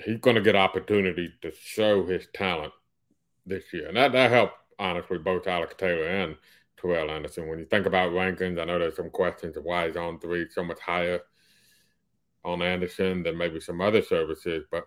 he's 0.05 0.19
going 0.19 0.37
to 0.37 0.43
get 0.43 0.57
opportunity 0.57 1.33
to 1.43 1.53
show 1.53 2.05
his 2.05 2.27
talent 2.35 2.73
this 3.47 3.65
year, 3.73 3.89
and 3.89 3.97
that 3.97 4.13
that 4.13 4.31
helped 4.31 4.55
honestly 4.79 5.19
both 5.19 5.47
Alex 5.47 5.75
Taylor 5.79 6.07
and 6.07 6.37
Terrell 6.81 7.11
Anderson. 7.11 7.49
When 7.49 7.59
you 7.59 7.65
think 7.67 7.87
about 7.87 8.13
rankings, 8.13 8.61
I 8.61 8.65
know 8.65 8.79
there's 8.79 8.97
some 8.97 9.11
questions 9.11 9.57
of 9.57 9.65
why 9.65 9.87
he's 9.87 9.97
On3 9.97 10.53
so 10.53 10.65
much 10.65 10.81
higher 10.81 11.21
on 12.45 12.63
Anderson 12.63 13.23
than 13.23 13.37
maybe 13.37 13.61
some 13.61 13.81
other 13.81 14.03
services, 14.03 14.65
but 14.71 14.85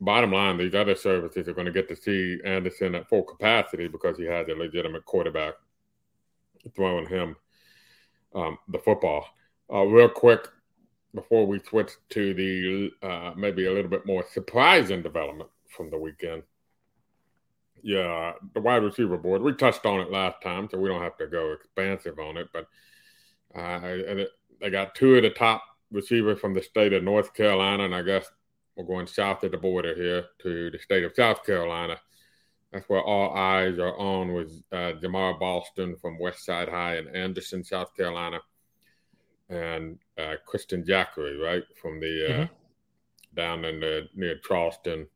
bottom 0.00 0.32
line, 0.32 0.58
these 0.58 0.74
other 0.74 0.94
services 0.94 1.48
are 1.48 1.54
going 1.54 1.66
to 1.66 1.72
get 1.72 1.88
to 1.88 1.96
see 1.96 2.38
Anderson 2.44 2.94
at 2.94 3.08
full 3.08 3.22
capacity 3.22 3.88
because 3.88 4.18
he 4.18 4.24
has 4.24 4.48
a 4.48 4.54
legitimate 4.54 5.04
quarterback 5.04 5.54
throwing 6.74 7.08
him 7.08 7.36
um, 8.34 8.58
the 8.68 8.78
football. 8.78 9.26
Uh, 9.72 9.84
real 9.84 10.08
quick, 10.08 10.48
before 11.14 11.46
we 11.46 11.60
switch 11.60 11.92
to 12.10 12.34
the 12.34 12.90
uh, 13.06 13.32
maybe 13.36 13.66
a 13.66 13.72
little 13.72 13.90
bit 13.90 14.06
more 14.06 14.24
surprising 14.32 15.02
development 15.02 15.50
from 15.68 15.90
the 15.90 15.98
weekend. 15.98 16.42
Yeah, 17.82 18.32
the 18.54 18.60
wide 18.60 18.82
receiver 18.82 19.18
board. 19.18 19.42
We 19.42 19.54
touched 19.54 19.84
on 19.86 20.00
it 20.00 20.10
last 20.10 20.40
time, 20.42 20.68
so 20.70 20.78
we 20.78 20.88
don't 20.88 21.02
have 21.02 21.18
to 21.18 21.26
go 21.26 21.52
expansive 21.52 22.18
on 22.18 22.36
it. 22.36 22.48
But 22.52 22.68
uh, 23.54 24.24
they 24.60 24.70
got 24.70 24.94
two 24.94 25.16
of 25.16 25.22
the 25.22 25.30
top 25.30 25.64
receivers 25.90 26.38
from 26.38 26.54
the 26.54 26.62
state 26.62 26.92
of 26.92 27.02
North 27.02 27.34
Carolina, 27.34 27.84
and 27.84 27.94
I 27.94 28.02
guess 28.02 28.26
we're 28.76 28.84
going 28.84 29.06
south 29.06 29.42
of 29.44 29.50
the 29.50 29.58
border 29.58 29.94
here 29.94 30.26
to 30.42 30.70
the 30.70 30.78
state 30.78 31.04
of 31.04 31.12
South 31.14 31.44
Carolina. 31.44 32.00
That's 32.72 32.88
where 32.88 33.02
all 33.02 33.36
eyes 33.36 33.78
are 33.78 33.98
on 33.98 34.32
with 34.32 34.62
uh, 34.72 34.92
Jamar 35.02 35.38
Boston 35.38 35.96
from 36.00 36.18
Westside 36.18 36.70
High 36.70 36.96
in 36.96 37.08
Anderson, 37.14 37.64
South 37.64 37.94
Carolina 37.94 38.40
and 39.52 39.98
uh, 40.18 40.36
Christian 40.46 40.82
Jackery, 40.82 41.40
right 41.40 41.62
from 41.80 42.00
the 42.00 42.26
uh, 42.26 42.32
mm-hmm. 42.32 42.54
down 43.34 43.64
in 43.64 43.80
the 43.80 44.08
near 44.14 44.38
Charleston, 44.38 45.06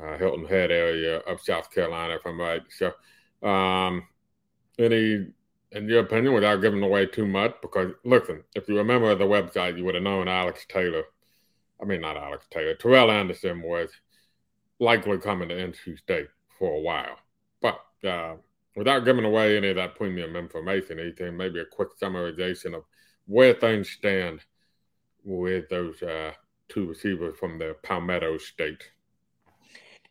uh, 0.00 0.18
Hilton 0.18 0.44
Head 0.44 0.70
area 0.70 1.18
of 1.20 1.40
South 1.40 1.70
Carolina, 1.72 2.16
if 2.16 2.26
I'm 2.26 2.40
right. 2.40 2.62
So, 2.68 3.48
um, 3.48 4.06
any 4.78 5.28
in 5.72 5.88
your 5.88 6.00
opinion, 6.00 6.34
without 6.34 6.62
giving 6.62 6.82
away 6.82 7.06
too 7.06 7.26
much, 7.26 7.54
because 7.60 7.92
listen, 8.04 8.42
if 8.54 8.68
you 8.68 8.76
remember 8.76 9.14
the 9.14 9.24
website, 9.24 9.76
you 9.76 9.84
would 9.84 9.94
have 9.94 10.04
known 10.04 10.28
Alex 10.28 10.66
Taylor. 10.68 11.04
I 11.80 11.84
mean, 11.84 12.00
not 12.00 12.16
Alex 12.16 12.46
Taylor. 12.50 12.74
Terrell 12.74 13.10
Anderson 13.10 13.62
was 13.62 13.90
likely 14.78 15.18
coming 15.18 15.48
to 15.48 15.54
NC 15.54 15.98
State 15.98 16.28
for 16.58 16.74
a 16.74 16.80
while, 16.80 17.16
but 17.60 17.80
uh, 18.06 18.36
without 18.76 19.04
giving 19.04 19.24
away 19.24 19.56
any 19.56 19.68
of 19.68 19.76
that 19.76 19.94
premium 19.94 20.36
information, 20.36 20.98
anything, 20.98 21.36
maybe 21.36 21.60
a 21.60 21.64
quick 21.64 21.88
summarization 22.00 22.74
of 22.74 22.84
where 23.28 23.54
things 23.54 23.90
stand 23.90 24.40
with 25.22 25.68
those 25.68 26.02
uh, 26.02 26.32
two 26.68 26.86
receivers 26.86 27.36
from 27.38 27.58
the 27.58 27.76
Palmetto 27.82 28.38
State. 28.38 28.82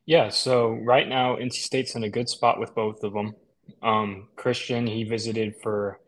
Yeah, 0.06 0.30
so 0.30 0.70
right 0.70 1.08
now 1.08 1.36
NC 1.36 1.54
State's 1.54 1.96
in 1.96 2.04
a 2.04 2.10
good 2.10 2.30
spot 2.30 2.60
with 2.60 2.74
both 2.74 3.04
of 3.04 3.12
them. 3.12 3.36
Um, 3.82 4.30
Christian, 4.38 4.88
he 4.88 5.04
visited 5.04 5.56
for 5.62 6.00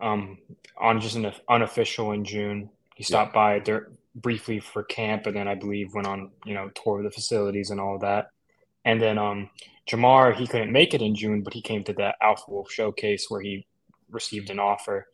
um, 0.00 0.38
on 0.78 1.00
just 1.00 1.16
an 1.16 1.32
unofficial 1.48 2.12
in 2.12 2.24
June. 2.24 2.70
He 2.94 3.02
stopped 3.02 3.34
yeah. 3.34 3.58
by 3.58 3.80
briefly 4.14 4.60
for 4.60 4.84
camp, 4.84 5.26
and 5.26 5.34
then 5.34 5.48
I 5.48 5.54
believe 5.54 5.94
went 5.94 6.06
on 6.06 6.30
you 6.44 6.54
know 6.54 6.70
tour 6.74 6.98
of 6.98 7.04
the 7.04 7.10
facilities 7.10 7.70
and 7.70 7.80
all 7.80 7.98
that. 8.00 8.28
And 8.84 9.00
then 9.00 9.18
um, 9.18 9.50
Jamar, 9.88 10.34
he 10.34 10.46
couldn't 10.46 10.72
make 10.72 10.94
it 10.94 11.02
in 11.02 11.14
June, 11.14 11.42
but 11.42 11.54
he 11.54 11.62
came 11.62 11.82
to 11.84 11.92
the 11.92 12.14
Alpha 12.20 12.44
Wolf 12.48 12.70
showcase 12.70 13.26
where 13.28 13.40
he 13.40 13.66
received 14.10 14.50
an 14.50 14.58
offer. 14.58 15.08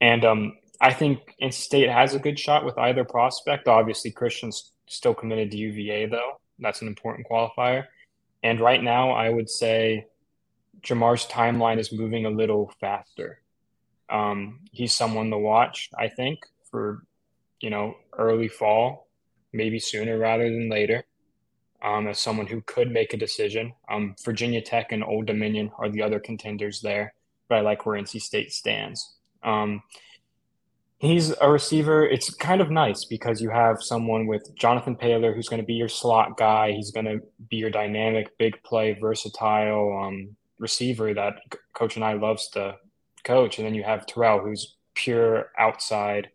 And 0.00 0.24
um, 0.24 0.56
I 0.80 0.92
think 0.92 1.34
NC 1.42 1.54
State 1.54 1.90
has 1.90 2.14
a 2.14 2.18
good 2.18 2.38
shot 2.38 2.64
with 2.64 2.78
either 2.78 3.04
prospect. 3.04 3.68
Obviously, 3.68 4.10
Christian's 4.10 4.72
still 4.86 5.14
committed 5.14 5.50
to 5.50 5.56
UVA, 5.56 6.06
though. 6.06 6.40
That's 6.58 6.82
an 6.82 6.88
important 6.88 7.26
qualifier. 7.28 7.86
And 8.42 8.60
right 8.60 8.82
now, 8.82 9.10
I 9.10 9.28
would 9.28 9.50
say 9.50 10.06
Jamar's 10.82 11.26
timeline 11.26 11.78
is 11.78 11.92
moving 11.92 12.26
a 12.26 12.30
little 12.30 12.72
faster. 12.80 13.40
Um, 14.08 14.60
he's 14.72 14.92
someone 14.92 15.30
to 15.30 15.38
watch, 15.38 15.90
I 15.98 16.08
think, 16.08 16.40
for 16.70 17.02
you 17.60 17.70
know 17.70 17.96
early 18.16 18.48
fall, 18.48 19.08
maybe 19.52 19.78
sooner 19.78 20.18
rather 20.18 20.44
than 20.44 20.68
later. 20.68 21.04
Um, 21.82 22.08
as 22.08 22.18
someone 22.18 22.46
who 22.46 22.60
could 22.62 22.90
make 22.90 23.14
a 23.14 23.16
decision, 23.16 23.72
um, 23.88 24.16
Virginia 24.24 24.60
Tech 24.60 24.90
and 24.90 25.04
Old 25.04 25.26
Dominion 25.26 25.70
are 25.78 25.88
the 25.88 26.02
other 26.02 26.18
contenders 26.18 26.80
there, 26.80 27.14
but 27.48 27.58
I 27.58 27.60
like 27.60 27.86
where 27.86 28.00
NC 28.00 28.20
State 28.20 28.52
stands. 28.52 29.14
Um, 29.44 29.82
He's 30.98 31.32
a 31.40 31.48
receiver. 31.48 32.04
It's 32.04 32.34
kind 32.34 32.60
of 32.60 32.70
nice 32.70 33.04
because 33.04 33.40
you 33.40 33.50
have 33.50 33.80
someone 33.80 34.26
with 34.26 34.52
Jonathan 34.56 34.96
Paylor 34.96 35.32
who's 35.32 35.48
going 35.48 35.62
to 35.62 35.66
be 35.66 35.74
your 35.74 35.88
slot 35.88 36.36
guy. 36.36 36.72
He's 36.72 36.90
going 36.90 37.06
to 37.06 37.20
be 37.48 37.56
your 37.56 37.70
dynamic, 37.70 38.36
big 38.36 38.60
play, 38.64 38.98
versatile 39.00 39.96
um, 39.96 40.36
receiver 40.58 41.14
that 41.14 41.36
Coach 41.72 41.94
Anae 41.94 42.20
loves 42.20 42.48
to 42.50 42.76
coach. 43.22 43.58
And 43.58 43.66
then 43.66 43.76
you 43.76 43.84
have 43.84 44.06
Terrell, 44.06 44.40
who's 44.40 44.74
pure 44.94 45.50
outside, 45.56 46.30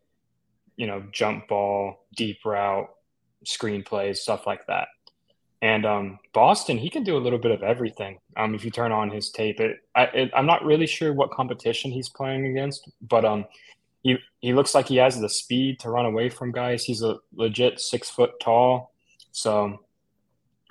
you 0.77 0.87
know, 0.87 1.03
jump 1.11 1.49
ball, 1.49 2.05
deep 2.15 2.37
route, 2.45 2.89
screen 3.43 3.83
plays, 3.83 4.21
stuff 4.21 4.47
like 4.47 4.65
that. 4.67 4.87
And 5.61 5.85
um, 5.85 6.19
Boston, 6.33 6.77
he 6.77 6.89
can 6.89 7.03
do 7.03 7.17
a 7.17 7.19
little 7.19 7.39
bit 7.39 7.51
of 7.51 7.63
everything. 7.63 8.19
Um, 8.37 8.55
if 8.55 8.63
you 8.63 8.71
turn 8.71 8.91
on 8.93 9.09
his 9.09 9.29
tape, 9.29 9.59
it, 9.59 9.77
I, 9.95 10.29
I'm 10.33 10.45
not 10.45 10.65
really 10.65 10.87
sure 10.87 11.13
what 11.13 11.31
competition 11.31 11.91
he's 11.91 12.09
playing 12.09 12.45
against, 12.45 12.89
but 13.01 13.25
um, 13.25 13.45
he 14.03 14.17
he 14.39 14.53
looks 14.53 14.75
like 14.75 14.87
he 14.87 14.97
has 14.97 15.19
the 15.19 15.29
speed 15.29 15.79
to 15.79 15.89
run 15.89 16.05
away 16.05 16.29
from 16.29 16.51
guys. 16.51 16.83
He's 16.83 17.01
a 17.01 17.17
legit 17.33 17.79
six 17.79 18.09
foot 18.09 18.31
tall, 18.39 18.93
so 19.31 19.79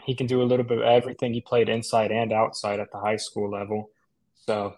he 0.04 0.14
can 0.14 0.26
do 0.26 0.42
a 0.42 0.44
little 0.44 0.64
bit 0.64 0.78
of 0.78 0.84
everything. 0.84 1.32
He 1.32 1.40
played 1.40 1.68
inside 1.68 2.12
and 2.12 2.32
outside 2.32 2.78
at 2.78 2.92
the 2.92 2.98
high 2.98 3.16
school 3.16 3.50
level, 3.50 3.90
so 4.34 4.74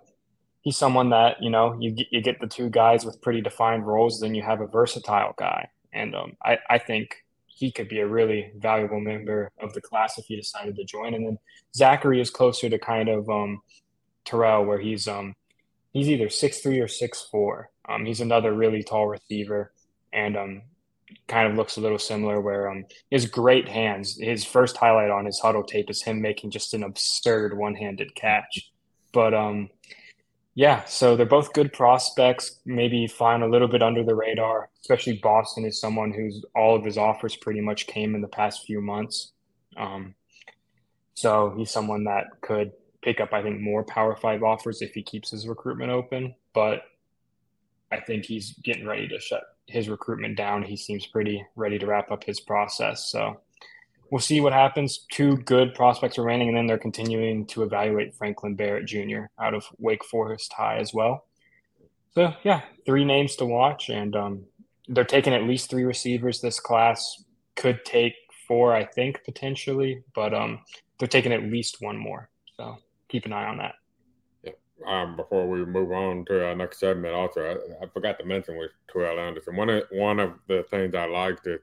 he's 0.62 0.76
someone 0.76 1.10
that 1.10 1.42
you 1.42 1.50
know 1.50 1.76
you 1.80 1.90
get, 1.90 2.06
you 2.10 2.20
get 2.22 2.40
the 2.40 2.46
two 2.46 2.70
guys 2.70 3.04
with 3.04 3.20
pretty 3.20 3.40
defined 3.40 3.86
roles, 3.86 4.20
then 4.20 4.34
you 4.34 4.42
have 4.42 4.60
a 4.60 4.66
versatile 4.68 5.34
guy, 5.36 5.68
and 5.92 6.14
um, 6.14 6.36
I 6.42 6.58
I 6.70 6.78
think 6.78 7.16
he 7.46 7.72
could 7.72 7.88
be 7.88 8.00
a 8.00 8.06
really 8.06 8.52
valuable 8.56 9.00
member 9.00 9.50
of 9.60 9.72
the 9.74 9.80
class 9.80 10.18
if 10.18 10.26
he 10.26 10.36
decided 10.36 10.74
to 10.76 10.84
join. 10.84 11.14
And 11.14 11.24
then 11.24 11.38
Zachary 11.74 12.20
is 12.20 12.28
closer 12.28 12.68
to 12.68 12.78
kind 12.80 13.08
of 13.08 13.30
um, 13.30 13.62
Terrell, 14.24 14.64
where 14.64 14.78
he's 14.78 15.08
um 15.08 15.34
he's 15.94 16.10
either 16.10 16.28
six 16.28 16.58
three 16.58 16.80
or 16.80 16.88
six 16.88 17.26
four. 17.30 17.70
Um, 17.88 18.04
he's 18.04 18.20
another 18.20 18.52
really 18.52 18.82
tall 18.82 19.06
receiver, 19.06 19.72
and 20.12 20.36
um, 20.36 20.62
kind 21.26 21.50
of 21.50 21.56
looks 21.56 21.78
a 21.78 21.80
little 21.80 21.98
similar. 21.98 22.42
Where 22.42 22.68
um, 22.68 22.84
has 23.10 23.24
great 23.24 23.68
hands. 23.68 24.18
His 24.20 24.44
first 24.44 24.76
highlight 24.76 25.10
on 25.10 25.24
his 25.24 25.40
Hudl 25.42 25.66
tape 25.66 25.88
is 25.88 26.02
him 26.02 26.20
making 26.20 26.50
just 26.50 26.74
an 26.74 26.82
absurd 26.82 27.56
one-handed 27.56 28.14
catch. 28.14 28.70
But 29.12 29.32
um, 29.32 29.70
yeah, 30.54 30.84
so 30.84 31.16
they're 31.16 31.26
both 31.26 31.52
good 31.52 31.72
prospects. 31.72 32.60
Maybe 32.66 33.06
flying 33.06 33.42
a 33.42 33.48
little 33.48 33.68
bit 33.68 33.82
under 33.82 34.04
the 34.04 34.14
radar. 34.14 34.68
Especially 34.80 35.18
Boston 35.22 35.64
is 35.64 35.80
someone 35.80 36.12
who's 36.12 36.44
all 36.54 36.76
of 36.76 36.84
his 36.84 36.98
offers 36.98 37.36
pretty 37.36 37.60
much 37.60 37.86
came 37.86 38.14
in 38.14 38.20
the 38.20 38.28
past 38.28 38.66
few 38.66 38.80
months. 38.80 39.32
Um, 39.76 40.14
so 41.14 41.54
he's 41.56 41.70
someone 41.70 42.04
that 42.04 42.26
could 42.40 42.72
pick 43.04 43.20
up, 43.20 43.32
I 43.32 43.42
think, 43.42 43.60
more 43.60 43.84
Power 43.84 44.16
Five 44.16 44.42
offers 44.42 44.82
if 44.82 44.94
he 44.94 45.02
keeps 45.02 45.30
his 45.30 45.46
recruitment 45.46 45.90
open. 45.90 46.34
But 46.54 46.82
I 47.92 48.00
think 48.00 48.24
he's 48.24 48.52
getting 48.64 48.86
ready 48.86 49.06
to 49.08 49.20
shut 49.20 49.42
his 49.66 49.88
recruitment 49.88 50.36
down. 50.36 50.62
He 50.62 50.76
seems 50.76 51.06
pretty 51.06 51.44
ready 51.54 51.78
to 51.78 51.86
wrap 51.86 52.10
up 52.10 52.24
his 52.24 52.40
process. 52.40 53.10
So 53.10 53.40
we'll 54.10 54.20
see 54.20 54.40
what 54.40 54.52
happens. 54.52 55.06
Two 55.10 55.36
good 55.36 55.74
prospects 55.74 56.18
remaining, 56.18 56.48
and 56.48 56.56
then 56.56 56.66
they're 56.66 56.78
continuing 56.78 57.46
to 57.46 57.62
evaluate 57.62 58.14
Franklin 58.14 58.54
Barrett 58.54 58.86
Jr. 58.86 59.26
out 59.38 59.54
of 59.54 59.64
Wake 59.78 60.04
Forest 60.04 60.52
High 60.52 60.78
as 60.78 60.92
well. 60.94 61.26
So 62.14 62.32
yeah, 62.42 62.62
three 62.86 63.04
names 63.04 63.36
to 63.36 63.44
watch, 63.44 63.90
and 63.90 64.14
um, 64.14 64.44
they're 64.88 65.04
taking 65.04 65.34
at 65.34 65.42
least 65.42 65.68
three 65.68 65.84
receivers. 65.84 66.40
This 66.40 66.60
class 66.60 67.22
could 67.56 67.84
take 67.84 68.14
four, 68.46 68.74
I 68.74 68.84
think, 68.84 69.24
potentially, 69.24 70.04
but 70.14 70.32
um, 70.32 70.60
they're 70.98 71.08
taking 71.08 71.32
at 71.32 71.42
least 71.42 71.78
one 71.80 71.96
more. 71.96 72.28
So 72.56 72.78
keep 73.14 73.26
an 73.26 73.32
eye 73.32 73.46
on 73.46 73.58
that. 73.58 73.76
Yeah. 74.42 74.52
Um, 74.84 75.14
before 75.14 75.48
we 75.48 75.64
move 75.64 75.92
on 75.92 76.24
to 76.24 76.46
our 76.46 76.54
next 76.56 76.80
segment, 76.80 77.14
also 77.14 77.40
I, 77.80 77.84
I 77.84 77.88
forgot 77.88 78.18
to 78.18 78.24
mention 78.24 78.58
with 78.58 78.72
Terrell 78.92 79.20
Anderson. 79.20 79.54
One 79.54 79.70
of 79.70 79.84
one 79.92 80.18
of 80.18 80.32
the 80.48 80.64
things 80.68 80.96
I 80.96 81.06
liked 81.06 81.46
is 81.46 81.60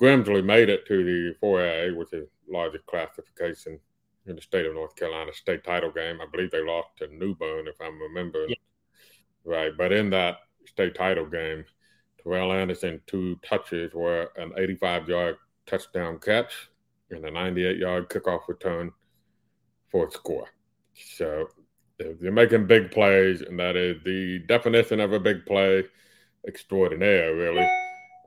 Grimsley 0.00 0.44
made 0.44 0.68
it 0.68 0.86
to 0.86 1.04
the 1.04 1.34
4A, 1.44 1.96
which 1.96 2.12
is 2.12 2.28
largest 2.48 2.86
classification 2.86 3.80
in 4.26 4.36
the 4.36 4.42
state 4.42 4.64
of 4.64 4.74
North 4.74 4.94
Carolina 4.94 5.32
state 5.34 5.64
title 5.64 5.90
game. 5.90 6.20
I 6.20 6.26
believe 6.30 6.52
they 6.52 6.64
lost 6.64 6.90
to 6.98 7.08
New 7.08 7.34
Bern, 7.34 7.66
if 7.66 7.80
I'm 7.80 8.00
remembering 8.00 8.50
yeah. 8.50 8.56
right. 9.44 9.72
But 9.76 9.90
in 9.90 10.10
that 10.10 10.36
state 10.66 10.94
title 10.94 11.26
game, 11.26 11.64
Terrell 12.22 12.52
Anderson 12.52 13.00
two 13.08 13.40
touches 13.44 13.92
were 13.92 14.30
an 14.36 14.52
85 14.56 15.08
yard 15.08 15.36
touchdown 15.66 16.20
catch 16.20 16.70
and 17.10 17.24
a 17.24 17.30
98 17.32 17.76
yard 17.76 18.08
kickoff 18.08 18.46
return 18.46 18.92
for 19.90 20.06
a 20.06 20.10
score. 20.12 20.46
So 21.16 21.48
you're 22.20 22.32
making 22.32 22.66
big 22.66 22.90
plays, 22.90 23.42
and 23.42 23.58
that 23.58 23.76
is 23.76 24.02
the 24.04 24.40
definition 24.40 25.00
of 25.00 25.12
a 25.12 25.20
big 25.20 25.46
play 25.46 25.84
extraordinaire, 26.46 27.34
really. 27.34 27.68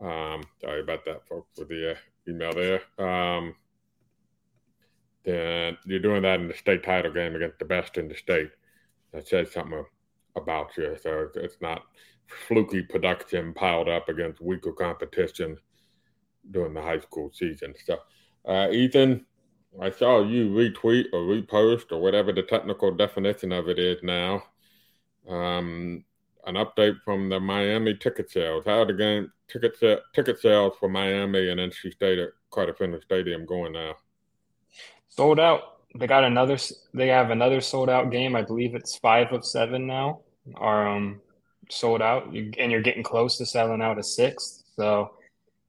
Um, 0.02 0.44
sorry 0.62 0.82
about 0.82 1.06
that, 1.06 1.28
folks, 1.28 1.58
with 1.58 1.70
the 1.70 1.92
uh, 1.92 1.96
email 2.28 2.54
there. 2.54 2.82
Um, 3.00 3.56
then 5.24 5.78
you're 5.86 6.00
doing 6.00 6.22
that 6.22 6.40
in 6.40 6.48
the 6.48 6.54
state 6.54 6.84
title 6.84 7.12
game 7.12 7.36
against 7.36 7.60
the 7.60 7.66
best 7.66 7.98
in 7.98 8.08
the 8.08 8.16
state. 8.16 8.52
That 9.14 9.28
says 9.28 9.52
something 9.52 9.86
about 10.36 10.76
you. 10.78 10.96
So 11.02 11.30
it's 11.36 11.58
not 11.62 11.84
fluky 12.28 12.82
production 12.82 13.54
piled 13.54 13.90
up 13.90 14.10
against 14.10 14.42
weaker 14.42 14.72
competition 14.72 15.58
during 16.52 16.74
the 16.74 16.82
high 16.82 17.00
school 17.00 17.32
season. 17.34 17.74
So, 17.86 17.98
uh, 18.48 18.70
Ethan, 18.72 19.26
I 19.82 19.92
saw 19.92 20.24
you 20.24 20.50
retweet 20.50 21.06
or 21.14 21.20
repost 21.20 21.92
or 21.92 22.00
whatever 22.00 22.32
the 22.32 22.44
technical 22.44 22.92
definition 22.92 23.52
of 23.52 23.68
it 23.68 23.80
is 23.80 24.02
now. 24.04 24.44
Um, 25.28 26.04
an 26.46 26.56
update 26.56 27.02
from 27.04 27.30
the 27.30 27.40
Miami 27.40 27.96
ticket 27.96 28.30
sales. 28.30 28.64
How 28.66 28.82
are 28.82 28.86
the 28.86 28.94
game 28.94 29.32
ticket 29.48 29.78
ticket 30.14 30.40
sales 30.40 30.74
for 30.80 30.88
Miami 30.88 31.50
and 31.50 31.60
NC 31.60 31.94
State 31.94 32.20
at 32.20 32.30
Carter 32.52 32.74
Finley 32.74 33.02
Stadium 33.02 33.46
going 33.46 33.74
now? 33.74 33.96
Sold 35.10 35.40
out. 35.40 35.62
They 35.98 36.08
got 36.08 36.24
another. 36.24 36.58
They 36.94 37.08
have 37.08 37.32
another 37.32 37.62
sold 37.62 37.90
out 37.90 38.12
game. 38.12 38.36
I 38.36 38.44
believe 38.44 38.76
it's 38.76 38.98
five 38.98 39.32
of 39.32 39.46
seven 39.46 39.88
now 39.88 40.22
are 40.56 40.88
um, 40.88 41.22
sold 41.70 42.02
out, 42.02 42.28
and 42.28 42.72
you're 42.72 42.82
getting 42.82 43.04
close 43.04 43.38
to 43.38 43.46
selling 43.46 43.82
out 43.82 44.00
a 44.00 44.04
sixth. 44.04 44.64
So, 44.76 45.16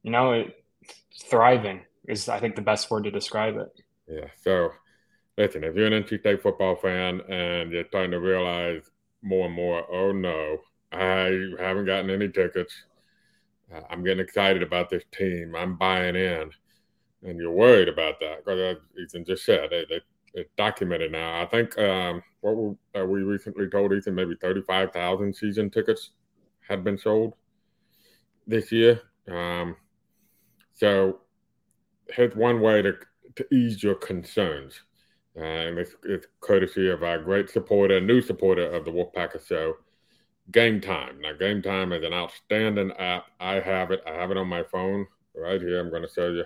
you 0.03 0.11
know, 0.11 0.33
it, 0.33 0.63
thriving 1.29 1.81
is 2.07 2.29
I 2.29 2.39
think 2.39 2.55
the 2.55 2.61
best 2.61 2.89
word 2.91 3.05
to 3.05 3.11
describe 3.11 3.55
it. 3.57 3.67
Yeah. 4.07 4.27
So, 4.41 4.71
listen, 5.37 5.63
if 5.63 5.75
you're 5.75 5.87
an 5.87 6.03
NC 6.03 6.19
State 6.19 6.41
football 6.41 6.75
fan 6.75 7.21
and 7.29 7.71
you're 7.71 7.87
starting 7.87 8.11
to 8.11 8.19
realize 8.19 8.89
more 9.21 9.47
and 9.47 9.55
more, 9.55 9.85
oh 9.91 10.11
no, 10.11 10.57
I 10.91 11.37
haven't 11.59 11.85
gotten 11.85 12.09
any 12.09 12.29
tickets. 12.29 12.73
Uh, 13.73 13.81
I'm 13.89 14.03
getting 14.03 14.23
excited 14.23 14.63
about 14.63 14.89
this 14.89 15.03
team. 15.11 15.55
I'm 15.55 15.75
buying 15.77 16.15
in. 16.15 16.51
And 17.23 17.39
you're 17.39 17.51
worried 17.51 17.89
about 17.89 18.19
that 18.19 18.45
because, 18.45 18.77
Ethan 18.97 19.25
just 19.25 19.43
said, 19.43 19.69
they, 19.71 19.85
they, 19.89 20.01
it's 20.33 20.51
documented 20.55 21.11
now. 21.11 21.41
I 21.41 21.45
think 21.47 21.77
um, 21.79 22.21
what 22.41 22.55
were, 22.55 22.75
uh, 22.95 23.05
we 23.05 23.23
recently 23.23 23.67
told 23.69 23.91
Ethan 23.91 24.15
maybe 24.15 24.35
35,000 24.39 25.35
season 25.35 25.69
tickets 25.69 26.11
had 26.67 26.83
been 26.83 26.97
sold 26.97 27.33
this 28.45 28.71
year. 28.71 29.01
Um, 29.27 29.75
so 30.73 31.21
here's 32.09 32.35
one 32.35 32.61
way 32.61 32.81
to, 32.83 32.93
to 33.37 33.55
ease 33.55 33.81
your 33.81 33.95
concerns. 33.95 34.81
Uh, 35.35 35.43
and 35.43 35.77
it's, 35.77 35.95
it's 36.03 36.27
courtesy 36.41 36.89
of 36.89 37.03
our 37.03 37.19
great 37.19 37.49
supporter, 37.49 38.01
new 38.01 38.21
supporter 38.21 38.71
of 38.71 38.85
the 38.85 38.91
Wolfpacker 38.91 39.45
Show, 39.45 39.75
Game 40.51 40.81
Time. 40.81 41.21
Now, 41.21 41.33
Game 41.33 41.61
Time 41.61 41.93
is 41.93 42.03
an 42.03 42.13
outstanding 42.13 42.91
app. 42.93 43.25
I 43.39 43.59
have 43.59 43.91
it. 43.91 44.01
I 44.07 44.13
have 44.13 44.31
it 44.31 44.37
on 44.37 44.47
my 44.47 44.63
phone 44.63 45.05
right 45.35 45.61
here. 45.61 45.79
I'm 45.79 45.89
going 45.89 46.01
to 46.01 46.13
show 46.13 46.29
you 46.29 46.45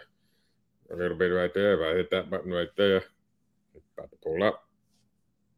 a 0.92 0.96
little 0.96 1.18
bit 1.18 1.28
right 1.28 1.54
there. 1.54 1.82
If 1.82 1.94
I 1.94 1.98
hit 1.98 2.12
that 2.12 2.30
button 2.30 2.52
right 2.52 2.70
there, 2.76 2.98
it's 3.76 3.88
about 3.98 4.12
to 4.12 4.18
pull 4.22 4.44
up. 4.44 4.68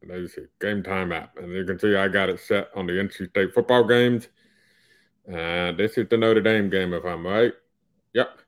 And 0.02 0.10
there 0.10 0.20
you 0.20 0.28
see 0.28 0.42
Game 0.60 0.82
Time 0.82 1.12
app. 1.12 1.36
And 1.38 1.52
you 1.52 1.64
can 1.64 1.78
see 1.78 1.96
I 1.96 2.08
got 2.08 2.28
it 2.28 2.38
set 2.38 2.68
on 2.76 2.86
the 2.86 2.92
NC 2.92 3.30
State 3.30 3.54
football 3.54 3.84
games. 3.84 4.28
And 5.26 5.78
this 5.78 5.96
is 5.96 6.06
the 6.08 6.18
Notre 6.18 6.42
Dame 6.42 6.68
game, 6.68 6.92
if 6.92 7.04
I'm 7.04 7.26
right. 7.26 7.52
Yep. 8.12 8.38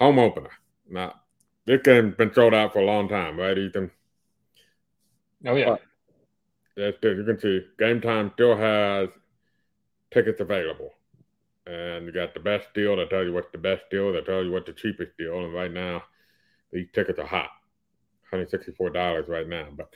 Home 0.00 0.18
opener. 0.18 0.50
Now, 0.88 1.14
this 1.66 1.80
game's 1.82 2.16
been 2.16 2.32
sold 2.32 2.54
out 2.54 2.72
for 2.72 2.80
a 2.80 2.84
long 2.84 3.08
time, 3.08 3.38
right, 3.38 3.56
Ethan? 3.56 3.90
Oh, 5.46 5.56
yeah. 5.56 5.76
As 6.76 6.94
you 7.02 7.24
can 7.24 7.38
see, 7.40 7.60
Game 7.78 8.00
Time 8.00 8.30
still 8.34 8.56
has 8.56 9.08
tickets 10.12 10.40
available. 10.40 10.90
And 11.66 12.06
you 12.06 12.12
got 12.12 12.34
the 12.34 12.40
best 12.40 12.66
deal. 12.74 12.96
They 12.96 13.06
tell 13.06 13.24
you 13.24 13.32
what's 13.32 13.52
the 13.52 13.58
best 13.58 13.82
deal. 13.90 14.12
They 14.12 14.22
tell 14.22 14.42
you 14.44 14.50
what 14.50 14.66
the 14.66 14.72
cheapest 14.72 15.16
deal. 15.18 15.44
And 15.44 15.54
right 15.54 15.72
now, 15.72 16.02
these 16.72 16.88
tickets 16.92 17.18
are 17.18 17.26
hot. 17.26 17.50
$164 18.32 19.28
right 19.28 19.48
now. 19.48 19.68
But 19.76 19.94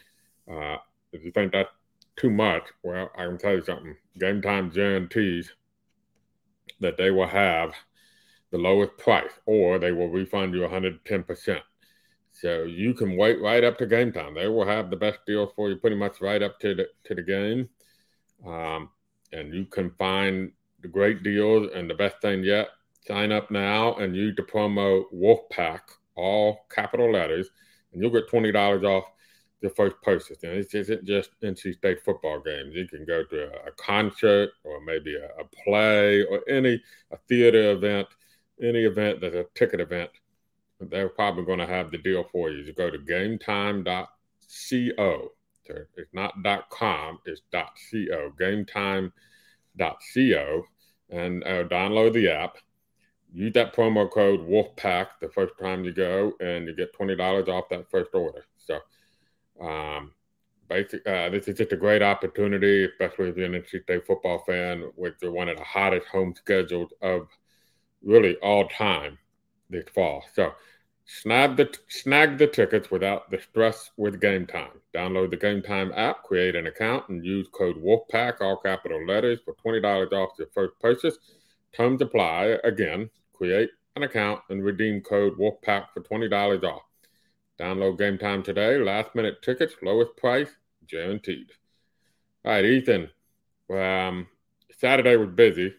uh, 0.53 0.77
if 1.13 1.25
you 1.25 1.33
think 1.33 1.53
that's 1.53 1.71
too 2.17 2.31
much, 2.31 2.65
well, 2.83 3.11
I 3.17 3.25
can 3.25 3.39
tell 3.39 3.55
you 3.55 3.65
something. 3.65 3.97
Game 4.19 4.43
Time 4.43 4.71
guarantees 4.71 5.51
that 6.81 6.97
they 6.97 7.11
will 7.11 7.27
have 7.27 7.73
the 8.51 8.59
lowest 8.59 8.97
price 8.97 9.33
or 9.47 9.79
they 9.79 9.93
will 9.93 10.09
refund 10.09 10.55
you 10.55 10.61
110%. 10.61 11.61
So 12.33 12.65
you 12.65 12.93
can 12.93 13.17
wait 13.17 13.41
right 13.41 13.65
up 13.65 13.79
to 13.79 13.87
game 13.87 14.13
time. 14.13 14.35
They 14.35 14.49
will 14.49 14.67
have 14.67 14.91
the 14.91 14.97
best 14.97 15.21
deals 15.27 15.51
for 15.57 15.71
you 15.71 15.77
pretty 15.77 15.97
much 15.97 16.21
right 16.21 16.43
up 16.43 16.61
to 16.61 16.75
the 16.75 16.87
to 17.05 17.15
the 17.15 17.23
game. 17.23 17.69
Um, 18.47 18.91
and 19.33 19.55
you 19.55 19.65
can 19.65 19.91
find 19.93 20.53
the 20.83 20.89
great 20.89 21.23
deals 21.23 21.71
and 21.75 21.89
the 21.89 21.95
best 21.95 22.21
thing 22.21 22.45
yet. 22.45 22.69
Sign 23.07 23.33
up 23.33 23.51
now 23.51 23.95
and 23.95 24.15
use 24.15 24.37
the 24.37 24.43
promo 24.43 25.05
Wolfpack, 25.15 25.81
all 26.15 26.67
capital 26.71 27.11
letters, 27.11 27.49
and 27.93 28.03
you'll 28.03 28.11
get 28.11 28.29
twenty 28.29 28.53
dollars 28.53 28.85
off 28.85 29.05
the 29.63 29.71
first 29.71 29.97
purchase. 30.03 30.43
And 30.43 30.53
it 30.53 30.75
isn't 30.75 31.05
just 31.05 31.31
NC 31.43 31.75
State 31.75 32.05
football 32.05 32.41
games. 32.41 32.75
You 32.75 32.87
can 32.87 33.05
go 33.05 33.25
to 33.25 33.45
a, 33.45 33.69
a 33.69 33.73
concert 33.73 34.51
or 34.65 34.81
maybe 34.81 35.17
a, 35.17 35.27
a, 35.41 35.45
play 35.65 36.23
or 36.25 36.43
any 36.49 36.83
a 37.11 37.17
theater 37.29 37.73
event, 37.73 38.07
any 38.63 38.85
event 38.85 39.21
that's 39.21 39.35
a 39.35 39.47
ticket 39.55 39.81
event. 39.81 40.11
They're 40.81 41.09
probably 41.09 41.45
going 41.45 41.59
to 41.59 41.67
have 41.67 41.91
the 41.91 41.99
deal 41.99 42.25
for 42.31 42.51
you. 42.51 42.59
You 42.63 42.73
go 42.73 42.91
to 42.91 42.99
gametime.co 42.99 44.09
it's 45.69 46.13
not 46.13 46.35
.com, 46.71 47.19
it's 47.25 47.43
.co. 47.53 48.33
GameTime.co, 48.41 49.13
and 51.11 51.45
uh, 51.45 51.65
download 51.65 52.13
the 52.13 52.29
app. 52.31 52.59
Use 53.33 53.53
that 53.55 53.75
promo 53.75 54.11
code 54.11 54.41
Wolfpack 54.41 55.07
the 55.21 55.29
first 55.29 55.55
time 55.61 55.85
you 55.85 55.93
go, 55.93 56.33
and 56.41 56.67
you 56.67 56.75
get 56.75 56.93
twenty 56.95 57.15
dollars 57.17 57.49
off 57.49 57.69
that 57.71 57.91
first 57.91 58.15
order. 58.15 58.45
So, 58.57 58.79
um, 59.61 60.13
uh, 60.71 61.29
this 61.31 61.49
is 61.49 61.59
just 61.59 61.73
a 61.73 61.77
great 61.77 62.03
opportunity, 62.03 62.85
especially 62.85 63.29
if 63.29 63.37
you're 63.37 63.47
an 63.47 63.53
NC 63.53 63.83
State 63.83 64.07
football 64.07 64.43
fan, 64.47 64.91
with 64.97 65.15
one 65.23 65.49
of 65.49 65.57
the 65.59 65.65
hottest 65.65 66.07
home 66.07 66.35
schedules 66.37 66.93
of 67.03 67.29
really 68.07 68.37
all 68.37 68.69
time 68.69 69.19
this 69.69 69.85
fall. 69.95 70.25
So 70.35 70.53
Snag 71.09 71.57
the 71.57 71.73
snag 71.87 72.37
the 72.37 72.49
tickets 72.49 72.91
without 72.91 73.31
the 73.31 73.41
stress 73.41 73.93
with 73.97 74.21
Game 74.21 74.45
Time. 74.45 74.81
Download 74.93 75.31
the 75.31 75.37
Game 75.37 75.63
Time 75.63 75.93
app, 75.95 76.25
create 76.25 76.57
an 76.57 76.67
account, 76.67 77.09
and 77.09 77.25
use 77.25 77.47
code 77.53 77.77
Wolfpack, 77.77 78.41
all 78.41 78.57
capital 78.57 79.07
letters, 79.07 79.39
for 79.45 79.55
twenty 79.55 79.81
dollars 79.81 80.13
off 80.13 80.31
your 80.37 80.49
first 80.53 80.75
purchase. 80.81 81.17
Terms 81.73 82.03
apply. 82.03 82.59
Again, 82.65 83.09
create 83.33 83.71
an 83.95 84.03
account 84.03 84.41
and 84.51 84.65
redeem 84.65 85.01
code 85.01 85.39
Wolfpack 85.39 85.93
for 85.95 86.01
twenty 86.01 86.29
dollars 86.29 86.65
off. 86.65 86.83
Download 87.57 87.97
Game 87.97 88.19
Time 88.19 88.43
today. 88.43 88.77
Last 88.77 89.15
minute 89.15 89.43
tickets, 89.43 89.77
lowest 89.83 90.17
price, 90.17 90.51
guaranteed. 90.89 91.53
All 92.45 92.51
right, 92.51 92.65
Ethan. 92.65 93.11
Um, 93.71 94.27
Saturday 94.77 95.15
was 95.15 95.31
busy, 95.31 95.73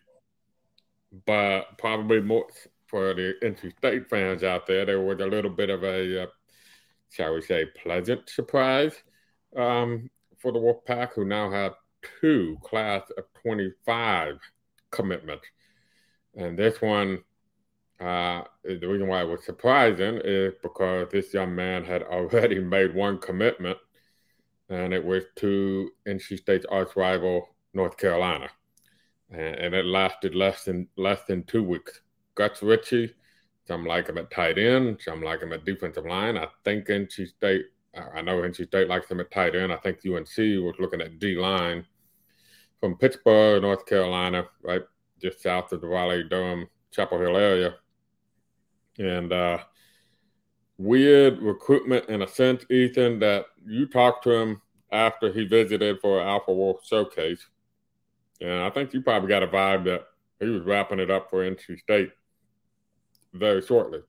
but 1.26 1.78
probably 1.78 2.22
more 2.22 2.48
for 2.88 3.14
the 3.14 3.34
NC 3.44 3.78
State 3.78 4.10
fans 4.10 4.44
out 4.44 4.66
there, 4.66 4.86
there 4.86 5.02
was 5.02 5.20
a 5.20 5.26
little 5.26 5.52
bit 5.52 5.70
of 5.70 5.84
a, 5.84 6.24
uh, 6.24 6.28
shall 7.10 7.34
we 7.34 7.42
say, 7.42 7.66
pleasant 7.84 8.30
surprise 8.30 8.94
um, 9.56 10.10
for 10.38 10.52
the 10.52 10.60
Wolfpack, 10.60 11.14
who 11.14 11.26
now 11.26 11.52
have 11.52 11.74
two 12.22 12.58
class 12.64 13.04
of 13.18 13.26
25 13.42 14.38
commitments. 14.92 15.46
And 16.36 16.58
this 16.58 16.82
one, 16.82 17.24
uh, 18.00 18.44
the 18.64 18.88
reason 18.88 19.08
why 19.08 19.22
it 19.22 19.28
was 19.28 19.44
surprising 19.44 20.22
is 20.24 20.54
because 20.62 21.08
this 21.12 21.34
young 21.34 21.56
man 21.56 21.84
had 21.84 22.04
already 22.12 22.60
made 22.60 22.96
one 22.96 23.18
commitment, 23.18 23.78
and 24.70 24.94
it 24.94 25.04
was 25.04 25.24
to 25.38 25.90
NC 26.08 26.40
State's 26.40 26.66
arch 26.70 26.96
rival, 26.96 27.50
North 27.74 27.98
Carolina. 27.98 28.50
And, 29.32 29.74
it 29.74 29.86
lasted 29.86 30.36
less 30.36 30.64
than 30.64 30.88
less 30.98 31.24
than 31.28 31.44
two 31.44 31.64
weeks. 31.64 32.02
Gus 32.36 32.62
Ritchie. 32.62 33.14
Some 33.68 33.86
like 33.86 34.08
him 34.08 34.18
at 34.18 34.32
tight 34.32 34.58
end. 34.58 35.00
Some 35.04 35.22
like 35.22 35.42
him 35.42 35.52
at 35.52 35.66
defensive 35.66 36.06
line. 36.06 36.38
I 36.38 36.48
think 36.64 36.88
NC 36.88 37.28
State, 37.28 37.66
I 38.16 38.22
know 38.22 38.42
NC 38.42 38.68
State 38.68 38.88
likes 38.88 39.12
him 39.12 39.20
at 39.20 39.30
tight 39.30 39.56
end. 39.56 39.74
I 39.74 39.78
think 39.78 39.98
UNC 40.06 40.38
was 40.38 40.76
looking 40.80 41.02
at 41.02 41.20
D 41.20 41.36
line 41.36 41.86
from 42.80 42.96
Pittsboro, 42.96 43.62
North 43.62 43.86
Carolina, 43.86 44.46
right 44.64 44.84
just 45.22 45.42
south 45.42 45.72
of 45.72 45.82
the 45.82 45.88
Raleigh 45.88 46.28
Durham, 46.30 46.68
Chapel 46.92 47.20
Hill 47.20 47.38
area. 47.38 47.76
And 48.98 49.34
uh, 49.34 49.60
weird 50.78 51.40
recruitment 51.42 52.08
in 52.10 52.22
a 52.22 52.28
sense, 52.28 52.66
Ethan, 52.70 53.20
that 53.20 53.46
you 53.66 53.88
talked 53.88 54.24
to 54.24 54.32
him 54.32 54.62
after 54.92 55.32
he 55.32 55.46
visited 55.46 56.00
for 56.02 56.22
Alpha 56.22 56.54
Wolf 56.54 56.86
Showcase. 56.86 57.46
And 58.42 58.62
I 58.62 58.70
think 58.70 58.94
you 58.94 59.02
probably 59.02 59.30
got 59.30 59.44
a 59.44 59.48
vibe 59.48 59.86
that 59.86 60.06
he 60.40 60.48
was 60.48 60.64
wrapping 60.64 61.00
it 61.00 61.10
up 61.10 61.30
for 61.30 61.40
NC 61.40 61.80
State 61.80 62.12
very 63.34 63.62
shortly. 63.62 64.00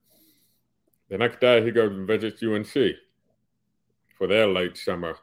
The 1.08 1.18
next 1.18 1.40
day, 1.40 1.64
he 1.64 1.70
goes 1.70 1.90
and 1.90 2.06
visits 2.06 2.42
UNC 2.42 2.96
for 4.16 4.26
their 4.26 4.46
late 4.46 4.76
summer 4.76 5.16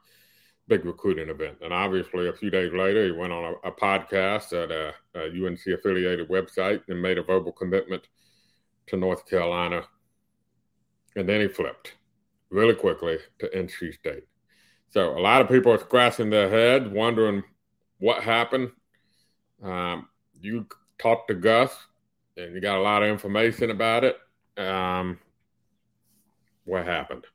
big 0.67 0.85
recruiting 0.85 1.29
event. 1.29 1.57
And 1.61 1.71
obviously, 1.71 2.27
a 2.27 2.33
few 2.33 2.49
days 2.49 2.73
later, 2.73 3.05
he 3.05 3.11
went 3.11 3.33
on 3.33 3.55
a, 3.63 3.69
a 3.69 3.71
podcast 3.71 4.51
at 4.51 4.71
a, 4.71 4.93
a 5.15 5.45
UNC 5.45 5.59
affiliated 5.67 6.27
website 6.29 6.81
and 6.87 7.01
made 7.01 7.17
a 7.17 7.23
verbal 7.23 7.51
commitment 7.51 8.07
to 8.87 8.97
North 8.97 9.27
Carolina. 9.29 9.83
And 11.15 11.29
then 11.29 11.41
he 11.41 11.47
flipped 11.47 11.93
really 12.49 12.75
quickly 12.75 13.17
to 13.39 13.47
NC 13.49 13.93
State. 13.93 14.23
So 14.89 15.17
a 15.17 15.19
lot 15.19 15.41
of 15.41 15.49
people 15.49 15.71
are 15.71 15.79
scratching 15.79 16.29
their 16.29 16.49
heads, 16.49 16.87
wondering 16.87 17.43
what 17.99 18.23
happened. 18.23 18.71
Um, 19.63 20.07
you 20.39 20.67
talked 20.99 21.27
to 21.29 21.33
Gus 21.33 21.75
and 22.37 22.53
you 22.53 22.61
got 22.61 22.77
a 22.77 22.81
lot 22.81 23.03
of 23.03 23.09
information 23.09 23.71
about 23.71 24.03
it. 24.03 24.17
Um, 24.57 25.19
what 26.65 26.85
happened? 26.85 27.25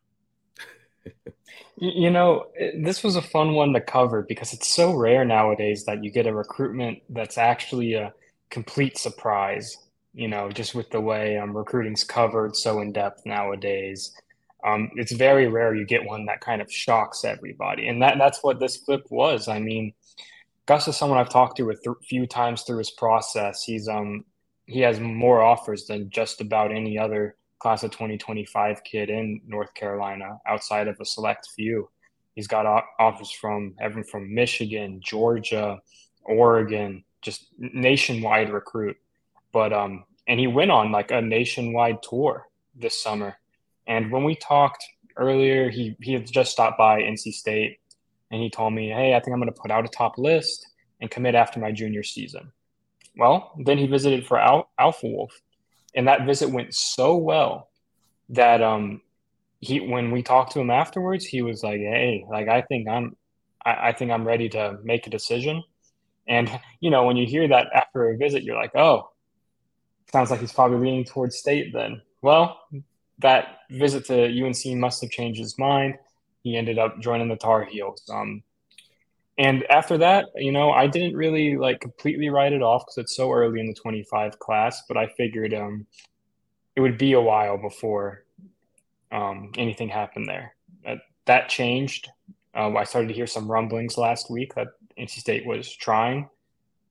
You 1.82 2.10
know, 2.10 2.48
this 2.76 3.02
was 3.02 3.16
a 3.16 3.22
fun 3.22 3.54
one 3.54 3.72
to 3.72 3.80
cover 3.80 4.20
because 4.28 4.52
it's 4.52 4.68
so 4.68 4.92
rare 4.92 5.24
nowadays 5.24 5.86
that 5.86 6.04
you 6.04 6.10
get 6.10 6.26
a 6.26 6.34
recruitment 6.34 6.98
that's 7.08 7.38
actually 7.38 7.94
a 7.94 8.12
complete 8.50 8.98
surprise. 8.98 9.78
You 10.12 10.28
know, 10.28 10.50
just 10.50 10.74
with 10.74 10.90
the 10.90 11.00
way 11.00 11.38
um, 11.38 11.56
recruiting's 11.56 12.04
covered 12.04 12.54
so 12.54 12.80
in 12.80 12.92
depth 12.92 13.22
nowadays, 13.24 14.12
um, 14.62 14.90
it's 14.96 15.12
very 15.12 15.48
rare 15.48 15.74
you 15.74 15.86
get 15.86 16.04
one 16.04 16.26
that 16.26 16.42
kind 16.42 16.60
of 16.60 16.70
shocks 16.70 17.24
everybody, 17.24 17.88
and 17.88 18.02
that 18.02 18.18
that's 18.18 18.42
what 18.42 18.60
this 18.60 18.76
flip 18.76 19.06
was. 19.08 19.48
I 19.48 19.58
mean, 19.58 19.94
Gus 20.70 20.86
is 20.86 20.96
someone 20.96 21.18
I've 21.18 21.28
talked 21.28 21.56
to 21.56 21.70
a 21.70 21.74
th- 21.74 21.96
few 22.08 22.28
times 22.28 22.62
through 22.62 22.78
his 22.78 22.92
process. 22.92 23.64
He's 23.64 23.88
um 23.88 24.24
he 24.66 24.78
has 24.82 25.00
more 25.00 25.42
offers 25.42 25.86
than 25.86 26.08
just 26.10 26.40
about 26.40 26.70
any 26.70 26.96
other 26.96 27.34
class 27.58 27.82
of 27.82 27.90
2025 27.90 28.84
kid 28.84 29.10
in 29.10 29.40
North 29.48 29.74
Carolina 29.74 30.38
outside 30.46 30.86
of 30.86 30.96
a 31.00 31.04
select 31.04 31.48
few. 31.56 31.90
He's 32.36 32.46
got 32.46 32.84
offers 33.00 33.32
from 33.32 33.74
everyone 33.80 34.08
from 34.08 34.32
Michigan, 34.32 35.00
Georgia, 35.02 35.80
Oregon, 36.22 37.02
just 37.20 37.48
nationwide 37.58 38.52
recruit. 38.52 38.96
But 39.52 39.72
um 39.72 40.04
and 40.28 40.38
he 40.38 40.46
went 40.46 40.70
on 40.70 40.92
like 40.92 41.10
a 41.10 41.20
nationwide 41.20 42.00
tour 42.00 42.46
this 42.76 43.02
summer. 43.02 43.36
And 43.88 44.12
when 44.12 44.22
we 44.22 44.36
talked 44.36 44.84
earlier, 45.16 45.68
he 45.68 45.96
he 46.00 46.12
had 46.12 46.30
just 46.30 46.52
stopped 46.52 46.78
by 46.78 47.02
NC 47.02 47.32
State 47.32 47.80
and 48.30 48.40
he 48.40 48.50
told 48.50 48.72
me, 48.72 48.88
"Hey, 48.88 49.14
I 49.14 49.20
think 49.20 49.34
I'm 49.34 49.40
going 49.40 49.52
to 49.52 49.60
put 49.60 49.70
out 49.70 49.84
a 49.84 49.88
top 49.88 50.18
list 50.18 50.66
and 51.00 51.10
commit 51.10 51.34
after 51.34 51.60
my 51.60 51.72
junior 51.72 52.02
season." 52.02 52.52
Well, 53.16 53.52
then 53.58 53.78
he 53.78 53.86
visited 53.86 54.26
for 54.26 54.38
Al- 54.38 54.70
Alpha 54.78 55.06
Wolf, 55.06 55.40
and 55.94 56.06
that 56.08 56.26
visit 56.26 56.50
went 56.50 56.74
so 56.74 57.16
well 57.16 57.70
that 58.30 58.62
um 58.62 59.00
he 59.60 59.80
when 59.80 60.10
we 60.10 60.22
talked 60.22 60.52
to 60.52 60.60
him 60.60 60.70
afterwards, 60.70 61.24
he 61.24 61.42
was 61.42 61.62
like, 61.62 61.80
"Hey, 61.80 62.24
like 62.30 62.48
I 62.48 62.62
think 62.62 62.88
I'm 62.88 63.16
I, 63.64 63.88
I 63.88 63.92
think 63.92 64.10
I'm 64.10 64.26
ready 64.26 64.48
to 64.50 64.78
make 64.82 65.06
a 65.06 65.10
decision." 65.10 65.62
And 66.28 66.50
you 66.80 66.90
know, 66.90 67.04
when 67.04 67.16
you 67.16 67.26
hear 67.26 67.48
that 67.48 67.68
after 67.74 68.10
a 68.10 68.16
visit, 68.16 68.44
you're 68.44 68.56
like, 68.56 68.74
"Oh, 68.76 69.10
sounds 70.12 70.30
like 70.30 70.40
he's 70.40 70.52
probably 70.52 70.78
leaning 70.78 71.04
towards 71.04 71.36
state 71.36 71.72
then." 71.72 72.02
Well, 72.22 72.60
that 73.18 73.58
visit 73.70 74.06
to 74.06 74.44
UNC 74.44 74.78
must 74.78 75.00
have 75.02 75.10
changed 75.10 75.40
his 75.40 75.58
mind 75.58 75.98
he 76.42 76.56
ended 76.56 76.78
up 76.78 77.00
joining 77.00 77.28
the 77.28 77.36
Tar 77.36 77.64
Heels. 77.64 78.02
Um, 78.12 78.42
and 79.38 79.64
after 79.70 79.96
that, 79.98 80.26
you 80.36 80.52
know, 80.52 80.70
I 80.70 80.86
didn't 80.86 81.16
really 81.16 81.56
like 81.56 81.80
completely 81.80 82.28
write 82.28 82.52
it 82.52 82.62
off 82.62 82.82
because 82.82 82.98
it's 82.98 83.16
so 83.16 83.32
early 83.32 83.60
in 83.60 83.66
the 83.66 83.74
25 83.74 84.38
class, 84.38 84.82
but 84.86 84.96
I 84.96 85.06
figured 85.16 85.54
um, 85.54 85.86
it 86.76 86.80
would 86.80 86.98
be 86.98 87.14
a 87.14 87.20
while 87.20 87.56
before 87.56 88.24
um, 89.10 89.52
anything 89.56 89.88
happened 89.88 90.28
there. 90.28 90.54
Uh, 90.86 90.96
that 91.26 91.48
changed. 91.48 92.08
Uh, 92.54 92.74
I 92.74 92.84
started 92.84 93.08
to 93.08 93.14
hear 93.14 93.26
some 93.26 93.50
rumblings 93.50 93.96
last 93.96 94.30
week 94.30 94.54
that 94.56 94.68
NC 94.98 95.20
State 95.20 95.46
was 95.46 95.74
trying 95.74 96.28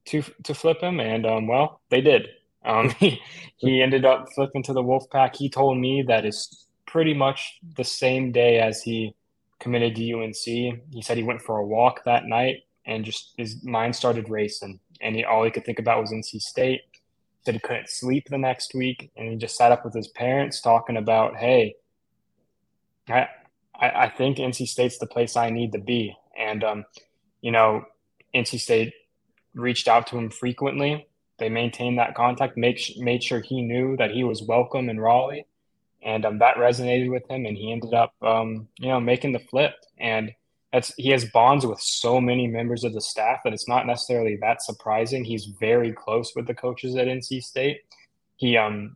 to 0.05 0.23
to 0.43 0.53
flip 0.53 0.81
him, 0.81 0.99
and 0.99 1.25
um, 1.25 1.47
well, 1.47 1.81
they 1.89 2.01
did. 2.01 2.27
Um, 2.65 2.89
he, 2.99 3.21
he 3.57 3.81
ended 3.81 4.05
up 4.05 4.27
flipping 4.33 4.63
to 4.63 4.73
the 4.73 4.83
Wolfpack. 4.83 5.35
He 5.35 5.49
told 5.49 5.77
me 5.77 6.03
that 6.07 6.25
is 6.25 6.65
pretty 6.85 7.13
much 7.13 7.59
the 7.75 7.83
same 7.83 8.31
day 8.31 8.59
as 8.59 8.81
he 8.81 9.13
committed 9.60 9.95
to 9.95 10.13
UNC. 10.13 10.36
He 10.36 11.02
said 11.02 11.17
he 11.17 11.24
went 11.24 11.41
for 11.41 11.58
a 11.58 11.65
walk 11.65 12.04
that 12.06 12.26
night 12.26 12.63
and 12.86 13.06
just 13.06 13.34
his 13.38 13.63
mind 13.63 13.95
started 13.95 14.30
racing. 14.30 14.80
And 15.02 15.15
he, 15.15 15.24
all 15.24 15.43
he 15.43 15.52
could 15.52 15.65
think 15.65 15.80
about 15.80 16.02
was 16.02 16.12
NC 16.12 16.41
State. 16.41 16.82
Said 17.45 17.54
he 17.54 17.60
couldn't 17.60 17.89
sleep 17.89 18.28
the 18.30 18.38
next 18.38 18.74
week, 18.76 19.12
and 19.15 19.30
he 19.30 19.38
just 19.38 19.56
sat 19.56 19.72
up 19.72 19.86
with 19.86 19.93
his 19.93 20.10
parents 20.10 20.60
talking 20.60 20.98
about, 20.98 21.38
"Hey, 21.38 21.76
I, 23.08 23.28
I, 23.80 23.89
I 23.89 24.10
think 24.10 24.39
NC 24.39 24.67
State's 24.67 24.98
the 24.98 25.08
place 25.08 25.38
I 25.38 25.50
need 25.50 25.72
to 25.72 25.80
be." 25.80 26.13
And 26.38 26.65
um, 26.65 26.86
you 27.39 27.52
know, 27.52 27.86
NC 28.36 28.60
State 28.60 28.93
reached 29.54 29.88
out 29.88 30.08
to 30.08 30.17
him 30.17 30.30
frequently. 30.30 31.08
They 31.38 31.48
maintained 31.48 31.98
that 31.98 32.15
contact, 32.15 32.58
make, 32.58 32.82
made 32.98 33.24
sure 33.24 33.39
he 33.39 33.62
knew 33.62 33.95
that 33.95 34.12
he 34.12 34.26
was 34.26 34.43
welcome 34.43 34.89
in 34.89 35.00
Raleigh, 35.00 35.45
and 36.01 36.25
um, 36.25 36.39
that 36.39 36.55
resonated 36.55 37.12
with 37.12 37.29
him, 37.29 37.45
and 37.45 37.57
he 37.57 37.71
ended 37.71 37.93
up, 37.93 38.13
um, 38.21 38.67
you 38.79 38.88
know, 38.88 38.99
making 38.99 39.33
the 39.33 39.39
flip. 39.39 39.73
And 39.97 40.31
that's 40.71 40.93
he 40.97 41.09
has 41.09 41.25
bonds 41.25 41.65
with 41.65 41.79
so 41.81 42.21
many 42.21 42.47
members 42.47 42.83
of 42.83 42.93
the 42.93 43.01
staff 43.01 43.39
that 43.43 43.53
it's 43.53 43.67
not 43.67 43.88
necessarily 43.88 44.38
that 44.41 44.62
surprising. 44.62 45.23
He's 45.23 45.45
very 45.59 45.91
close 45.91 46.33
with 46.35 46.47
the 46.47 46.53
coaches 46.53 46.95
at 46.95 47.07
NC 47.07 47.43
State. 47.43 47.81
He 48.38 48.55
um, 48.55 48.95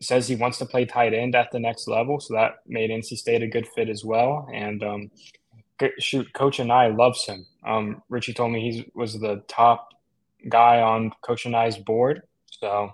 says 0.00 0.28
he 0.28 0.36
wants 0.36 0.58
to 0.58 0.66
play 0.66 0.84
tight 0.84 1.14
end 1.14 1.34
at 1.34 1.50
the 1.50 1.58
next 1.58 1.88
level, 1.88 2.20
so 2.20 2.34
that 2.34 2.56
made 2.66 2.90
NC 2.90 3.16
State 3.16 3.42
a 3.42 3.48
good 3.48 3.66
fit 3.74 3.88
as 3.88 4.04
well. 4.04 4.48
And 4.52 4.82
um, 4.82 5.10
shoot, 5.98 6.32
Coach 6.34 6.58
Anae 6.58 6.96
loves 6.96 7.24
him. 7.24 7.46
Um, 7.66 8.02
Ritchie 8.08 8.34
told 8.34 8.52
me 8.52 8.70
he 8.70 8.90
was 8.94 9.18
the 9.18 9.42
top 9.48 9.88
guy 10.48 10.80
on 10.80 11.12
Coach 11.22 11.44
Anae's 11.44 11.76
board, 11.76 12.22
so 12.46 12.92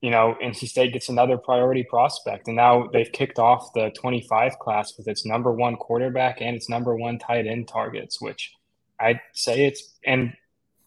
you 0.00 0.10
know, 0.10 0.36
NC 0.42 0.68
State 0.68 0.92
gets 0.92 1.08
another 1.08 1.36
priority 1.36 1.82
prospect. 1.82 2.46
And 2.46 2.56
now 2.56 2.88
they've 2.92 3.10
kicked 3.10 3.38
off 3.38 3.72
the 3.74 3.90
25 3.90 4.58
class 4.58 4.96
with 4.96 5.08
its 5.08 5.26
number 5.26 5.52
one 5.52 5.76
quarterback 5.76 6.40
and 6.40 6.54
its 6.54 6.68
number 6.68 6.94
one 6.96 7.18
tight 7.18 7.46
end 7.46 7.68
targets, 7.68 8.20
which 8.20 8.52
I'd 9.00 9.20
say 9.32 9.66
it's, 9.66 9.98
and 10.04 10.34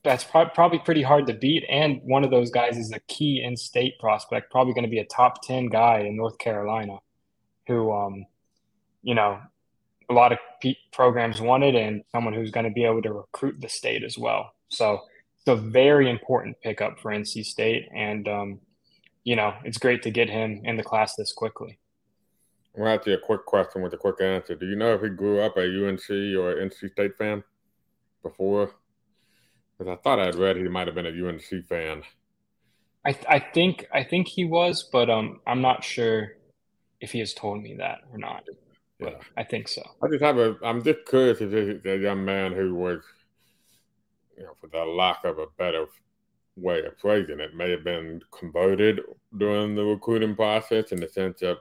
that's 0.04 0.24
pro- 0.24 0.50
probably 0.50 0.80
pretty 0.80 1.02
hard 1.02 1.28
to 1.28 1.34
beat. 1.34 1.66
And 1.70 2.00
one 2.04 2.24
of 2.24 2.32
those 2.32 2.52
guys 2.52 2.78
is 2.78 2.92
a 2.94 3.00
key 3.02 3.42
in 3.44 3.58
state 3.58 4.00
prospect, 4.00 4.52
probably 4.52 4.74
going 4.74 4.86
to 4.86 4.90
be 4.90 5.00
a 5.00 5.06
top 5.06 5.42
10 5.44 5.68
guy 5.68 6.00
in 6.00 6.16
North 6.16 6.38
Carolina 6.38 7.00
who, 7.68 7.92
um, 7.92 8.26
you 9.04 9.16
know, 9.16 9.40
a 10.10 10.14
lot 10.14 10.32
of 10.32 10.38
P- 10.62 10.78
programs 10.94 11.42
wanted 11.42 11.76
and 11.76 12.04
someone 12.12 12.34
who's 12.34 12.52
going 12.52 12.66
to 12.66 12.72
be 12.72 12.86
able 12.86 13.02
to 13.02 13.12
recruit 13.12 13.60
the 13.60 13.68
state 13.68 14.04
as 14.04 14.18
well. 14.18 14.54
So 14.70 15.02
it's 15.38 15.48
a 15.48 15.56
very 15.56 16.10
important 16.10 16.62
pickup 16.62 17.00
for 17.00 17.12
NC 17.12 17.44
State. 17.44 17.90
And, 17.94 18.28
um, 18.28 18.60
you 19.26 19.36
know, 19.36 19.54
it's 19.66 19.80
great 19.80 20.04
to 20.04 20.12
get 20.12 20.30
him 20.30 20.62
in 20.64 20.78
the 20.78 20.84
class 20.84 21.16
this 21.16 21.34
quickly. 21.34 21.80
I'm 22.74 22.84
going 22.84 22.94
to 22.94 23.00
ask 23.00 23.08
you 23.08 23.14
a 23.16 23.18
quick 23.18 23.46
question 23.46 23.82
with 23.82 23.94
a 23.94 23.98
quick 23.98 24.22
answer. 24.22 24.56
Do 24.56 24.68
you 24.68 24.76
know 24.76 24.94
if 24.94 25.02
he 25.02 25.10
grew 25.10 25.42
up 25.42 25.58
a 25.58 25.62
UNC 25.62 26.10
or 26.10 26.56
NC 26.56 26.92
State 26.92 27.18
fan 27.18 27.44
before? 28.22 28.72
Because 29.78 29.92
I 29.92 30.02
thought 30.02 30.20
I'd 30.20 30.36
read 30.36 30.58
he 30.58 30.64
might 30.64 30.88
have 30.88 30.96
been 30.96 31.08
a 31.08 31.28
UNC 31.28 31.66
fan. 31.68 32.04
I, 33.06 33.18
I 33.28 33.40
think 33.40 33.88
I 33.94 34.04
think 34.04 34.28
he 34.28 34.46
was, 34.46 34.88
but 34.92 35.10
um, 35.10 35.42
I'm 35.46 35.62
not 35.62 35.84
sure 35.84 36.34
if 37.02 37.12
he 37.12 37.20
has 37.20 37.34
told 37.34 37.62
me 37.62 37.76
that 37.76 38.00
or 38.12 38.18
not. 38.18 38.44
But. 39.00 39.22
I 39.36 39.44
think 39.44 39.68
so. 39.68 39.84
I 40.02 40.08
just 40.08 40.24
have 40.24 40.38
a. 40.38 40.56
I'm 40.64 40.84
just 40.84 41.06
curious 41.08 41.42
if 41.42 41.52
this 41.52 41.80
a 41.86 41.98
young 41.98 42.24
man 42.26 42.54
who 42.54 42.74
was, 42.76 43.02
you 44.38 44.44
know, 44.44 44.54
for 44.60 44.68
the 44.68 44.86
lack 44.86 45.24
of 45.24 45.38
a 45.38 45.48
better 45.58 45.86
way 46.58 46.84
of 46.86 46.98
phrasing 46.98 47.40
it 47.40 47.54
may 47.54 47.70
have 47.70 47.84
been 47.84 48.22
converted 48.32 49.02
during 49.38 49.76
the 49.76 49.84
recruiting 49.84 50.36
process 50.36 50.92
in 50.92 51.00
the 51.00 51.10
sense 51.10 51.42
that 51.42 51.58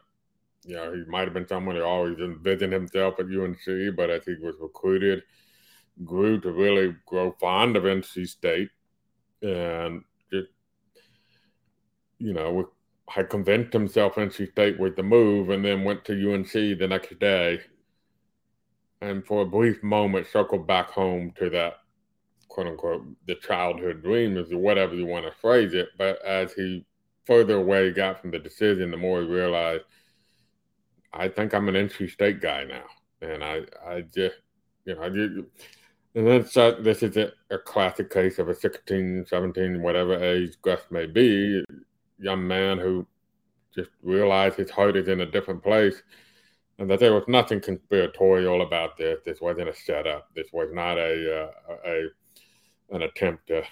you 0.65 0.75
know 0.75 0.93
he 0.93 1.05
might 1.05 1.25
have 1.25 1.35
been 1.35 1.49
someone 1.49 1.77
who 1.77 1.83
always 1.83 2.19
envisioned 2.19 2.73
himself 2.73 3.19
at 3.19 3.27
UNC, 3.27 3.97
but 3.97 4.11
as 4.11 4.25
he 4.25 4.35
was 4.41 4.55
recruited, 4.61 5.23
grew 6.05 6.41
to 6.41 6.53
really 6.53 6.97
grow 7.07 7.33
fond 7.41 7.77
of 7.77 7.85
NC 7.85 8.27
State, 8.29 8.71
and 9.43 10.03
just 10.33 10.49
you 12.19 12.33
know 12.33 12.71
had 13.09 13.29
convinced 13.29 13.73
himself 13.73 14.15
NC 14.15 14.51
State 14.53 14.79
was 14.79 14.95
the 14.97 15.03
move, 15.03 15.51
and 15.51 15.65
then 15.65 15.85
went 15.85 16.05
to 16.07 16.33
UNC 16.33 16.53
the 16.53 16.89
next 16.89 17.19
day, 17.19 17.61
and 19.03 19.27
for 19.27 19.43
a 19.43 19.47
brief 19.47 19.83
moment 19.83 20.27
circled 20.33 20.67
back 20.67 20.91
home 20.91 21.33
to 21.39 21.51
that 21.51 21.75
quote 22.55 22.69
unquote 22.69 23.05
the 23.27 23.35
childhood 23.35 24.01
dream 24.01 24.37
is 24.37 24.55
whatever 24.55 24.95
you 24.95 25.05
want 25.05 25.27
to 25.27 25.33
phrase 25.41 25.75
it. 25.75 25.89
But 25.99 26.25
as 26.25 26.53
he 26.53 26.87
further 27.25 27.57
away 27.57 27.91
got 27.91 28.21
from 28.21 28.31
the 28.31 28.39
decision, 28.39 28.93
the 28.93 28.97
more 28.97 29.23
he 29.23 29.27
realized, 29.27 29.83
I 31.13 31.27
think 31.29 31.53
I'm 31.53 31.69
an 31.69 31.75
NC 31.75 32.13
State 32.13 32.41
guy 32.41 32.63
now, 32.63 32.85
and 33.21 33.43
I 33.43 33.63
I 33.85 34.03
just 34.03 34.37
you 34.85 34.95
know 34.95 35.03
I 35.03 35.07
and 35.07 36.27
then 36.29 36.47
so 36.47 36.71
this 36.81 37.03
is 37.03 37.17
a, 37.17 37.33
a, 37.51 37.59
classic 37.59 38.09
case 38.09 38.39
of 38.39 38.49
a 38.49 38.55
16, 38.55 39.27
17, 39.27 39.83
whatever 39.83 40.15
age 40.15 40.53
Gus 40.63 40.81
may 40.89 41.07
be, 41.07 41.65
young 42.21 42.47
man 42.47 42.79
who 42.79 43.05
just 43.75 43.91
realized 44.01 44.55
his 44.55 44.71
heart 44.71 44.95
is 44.97 45.09
in 45.09 45.23
a 45.23 45.27
different 45.27 45.61
place 45.61 46.01
and 46.79 46.89
that 46.89 47.01
there 47.01 47.15
was 47.15 47.25
nothing 47.27 47.61
conspiratorial 47.61 48.63
about 48.63 48.97
this. 48.97 49.19
This 49.25 49.41
wasn't 49.41 49.69
a 49.71 49.75
setup. 49.75 50.29
This 50.37 50.49
was 50.53 50.69
not 50.73 50.99
a 50.99 51.47
uh, 51.47 51.77
a 51.85 52.09
an 52.95 53.03
attempt 53.03 53.49
to 53.49 53.63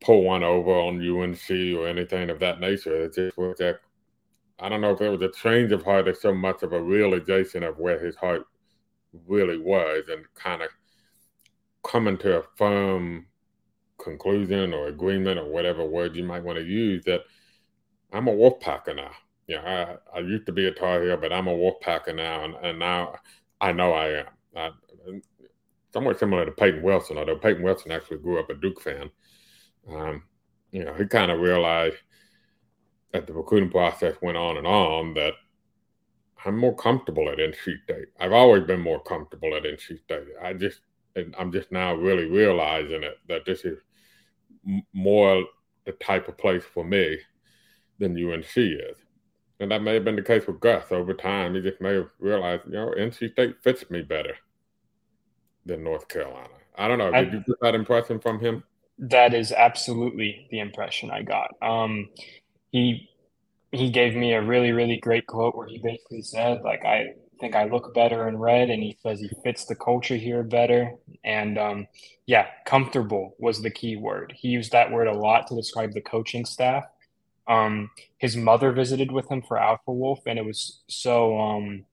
pull 0.00 0.22
one 0.22 0.42
over 0.42 0.70
on 0.70 1.00
UNC 1.00 1.50
or 1.76 1.86
anything 1.86 2.30
of 2.30 2.40
that 2.40 2.60
nature. 2.60 3.04
It 3.04 3.14
just 3.14 3.36
was 3.36 3.58
that 3.58 3.80
I 4.58 4.68
don't 4.68 4.80
know 4.80 4.92
if 4.92 5.00
it 5.00 5.10
was 5.10 5.22
a 5.22 5.32
change 5.32 5.72
of 5.72 5.82
heart 5.82 6.08
or 6.08 6.14
so 6.14 6.32
much 6.34 6.62
of 6.62 6.72
a 6.72 6.80
realization 6.80 7.62
of 7.62 7.78
where 7.78 7.98
his 7.98 8.16
heart 8.16 8.46
really 9.26 9.58
was 9.58 10.04
and 10.08 10.24
kind 10.34 10.62
of 10.62 10.68
coming 11.82 12.16
to 12.18 12.38
a 12.38 12.42
firm 12.56 13.26
conclusion 13.98 14.72
or 14.72 14.88
agreement 14.88 15.38
or 15.38 15.46
whatever 15.46 15.84
word 15.84 16.16
you 16.16 16.24
might 16.24 16.42
want 16.42 16.58
to 16.58 16.64
use 16.64 17.04
that 17.04 17.22
I'm 18.12 18.28
a 18.28 18.32
Wolfpacker 18.32 18.96
now. 18.96 19.10
you 19.46 19.56
know, 19.56 19.62
I, 19.62 20.16
I 20.16 20.20
used 20.20 20.46
to 20.46 20.52
be 20.52 20.66
a 20.66 20.72
Tar 20.72 21.02
Heel, 21.02 21.16
but 21.16 21.32
I'm 21.32 21.48
a 21.48 21.52
Wolfpacker 21.52 22.14
now, 22.14 22.44
and, 22.44 22.54
and 22.62 22.78
now 22.78 23.16
I 23.60 23.72
know 23.72 23.92
I 23.92 24.20
am. 24.20 24.26
I, 24.54 24.70
somewhat 25.96 26.18
similar 26.18 26.44
to 26.44 26.52
Peyton 26.52 26.82
Wilson, 26.82 27.16
although 27.16 27.38
Peyton 27.38 27.62
Wilson 27.62 27.90
actually 27.90 28.18
grew 28.18 28.38
up 28.38 28.50
a 28.50 28.54
Duke 28.54 28.82
fan. 28.82 29.10
Um, 29.90 30.24
you 30.70 30.84
know, 30.84 30.92
he 30.92 31.06
kind 31.06 31.30
of 31.30 31.40
realized 31.40 31.96
that 33.12 33.26
the 33.26 33.32
recruiting 33.32 33.70
process 33.70 34.14
went 34.20 34.36
on 34.36 34.58
and 34.58 34.66
on 34.66 35.14
that 35.14 35.32
I'm 36.44 36.58
more 36.58 36.76
comfortable 36.76 37.30
at 37.30 37.38
NC 37.38 37.82
State. 37.84 38.08
I've 38.20 38.34
always 38.34 38.64
been 38.64 38.80
more 38.80 39.02
comfortable 39.02 39.54
at 39.56 39.62
NC 39.62 40.02
State. 40.02 40.26
I 40.42 40.52
just, 40.52 40.80
I'm 41.38 41.50
just 41.50 41.72
now 41.72 41.94
really 41.94 42.26
realizing 42.26 43.02
it 43.02 43.16
that 43.28 43.46
this 43.46 43.64
is 43.64 43.78
more 44.92 45.44
the 45.86 45.92
type 45.92 46.28
of 46.28 46.36
place 46.36 46.62
for 46.62 46.84
me 46.84 47.16
than 47.98 48.22
UNC 48.22 48.54
is. 48.54 48.98
And 49.60 49.70
that 49.70 49.80
may 49.80 49.94
have 49.94 50.04
been 50.04 50.16
the 50.16 50.20
case 50.20 50.46
with 50.46 50.60
Gus 50.60 50.92
over 50.92 51.14
time. 51.14 51.54
He 51.54 51.62
just 51.62 51.80
may 51.80 51.94
have 51.94 52.10
realized, 52.18 52.64
you 52.66 52.72
know, 52.72 52.92
NC 52.98 53.32
State 53.32 53.62
fits 53.62 53.88
me 53.88 54.02
better 54.02 54.34
than 55.66 55.84
North 55.84 56.08
Carolina. 56.08 56.48
I 56.78 56.88
don't 56.88 56.98
know. 56.98 57.10
Did 57.10 57.14
I, 57.14 57.32
you 57.32 57.44
get 57.46 57.60
that 57.60 57.74
impression 57.74 58.20
from 58.20 58.40
him? 58.40 58.62
That 58.98 59.34
is 59.34 59.52
absolutely 59.52 60.46
the 60.50 60.60
impression 60.60 61.10
I 61.10 61.22
got. 61.22 61.50
Um, 61.60 62.08
he 62.70 63.10
he 63.72 63.90
gave 63.90 64.14
me 64.14 64.32
a 64.32 64.40
really 64.42 64.72
really 64.72 64.96
great 64.96 65.26
quote 65.26 65.54
where 65.54 65.66
he 65.66 65.78
basically 65.78 66.22
said 66.22 66.62
like 66.62 66.84
I 66.84 67.14
think 67.40 67.54
I 67.54 67.64
look 67.64 67.94
better 67.94 68.28
in 68.28 68.38
red, 68.38 68.70
and 68.70 68.82
he 68.82 68.96
says 69.02 69.20
he 69.20 69.30
fits 69.44 69.66
the 69.66 69.74
culture 69.74 70.16
here 70.16 70.42
better. 70.42 70.92
And 71.24 71.58
um, 71.58 71.86
yeah, 72.26 72.46
comfortable 72.64 73.34
was 73.38 73.62
the 73.62 73.70
key 73.70 73.96
word. 73.96 74.32
He 74.36 74.48
used 74.48 74.72
that 74.72 74.90
word 74.90 75.08
a 75.08 75.12
lot 75.12 75.46
to 75.48 75.54
describe 75.54 75.92
the 75.92 76.00
coaching 76.00 76.44
staff. 76.44 76.84
Um, 77.48 77.90
his 78.18 78.36
mother 78.36 78.72
visited 78.72 79.12
with 79.12 79.30
him 79.30 79.42
for 79.42 79.58
Alpha 79.58 79.92
Wolf, 79.92 80.20
and 80.26 80.38
it 80.38 80.44
was 80.44 80.80
so. 80.88 81.38
Um, 81.38 81.84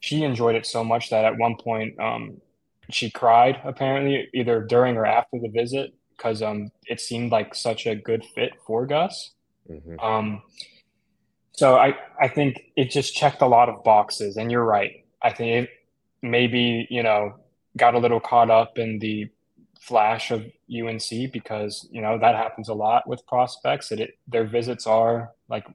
she 0.00 0.24
enjoyed 0.24 0.56
it 0.56 0.66
so 0.66 0.82
much 0.82 1.10
that 1.10 1.24
at 1.24 1.38
one 1.38 1.56
point 1.56 1.98
um, 2.00 2.40
she 2.94 3.10
cried 3.10 3.60
apparently 3.64 4.28
either 4.34 4.60
during 4.60 4.96
or 4.96 5.06
after 5.06 5.38
the 5.38 5.48
visit 5.48 5.94
because 6.16 6.42
um, 6.42 6.70
it 6.86 7.00
seemed 7.00 7.32
like 7.32 7.54
such 7.54 7.86
a 7.86 7.94
good 7.94 8.24
fit 8.24 8.52
for 8.66 8.86
Gus. 8.86 9.32
Mm-hmm. 9.68 9.98
Um, 9.98 10.42
so 11.52 11.76
I, 11.76 11.94
I 12.20 12.28
think 12.28 12.62
it 12.76 12.90
just 12.90 13.14
checked 13.14 13.42
a 13.42 13.46
lot 13.46 13.68
of 13.68 13.84
boxes, 13.84 14.36
and 14.36 14.50
you're 14.50 14.64
right. 14.64 15.04
I 15.22 15.32
think 15.32 15.64
it 15.64 15.70
maybe 16.22 16.86
you 16.90 17.02
know 17.02 17.34
got 17.76 17.94
a 17.94 17.98
little 17.98 18.20
caught 18.20 18.50
up 18.50 18.78
in 18.78 18.98
the 18.98 19.28
flash 19.80 20.30
of 20.30 20.44
UNC 20.72 21.32
because 21.32 21.88
you 21.90 22.00
know 22.00 22.18
that 22.18 22.36
happens 22.36 22.68
a 22.68 22.74
lot 22.74 23.08
with 23.08 23.26
prospects. 23.26 23.88
That 23.88 24.00
it 24.00 24.18
their 24.26 24.44
visits 24.46 24.86
are 24.86 25.32
like 25.48 25.66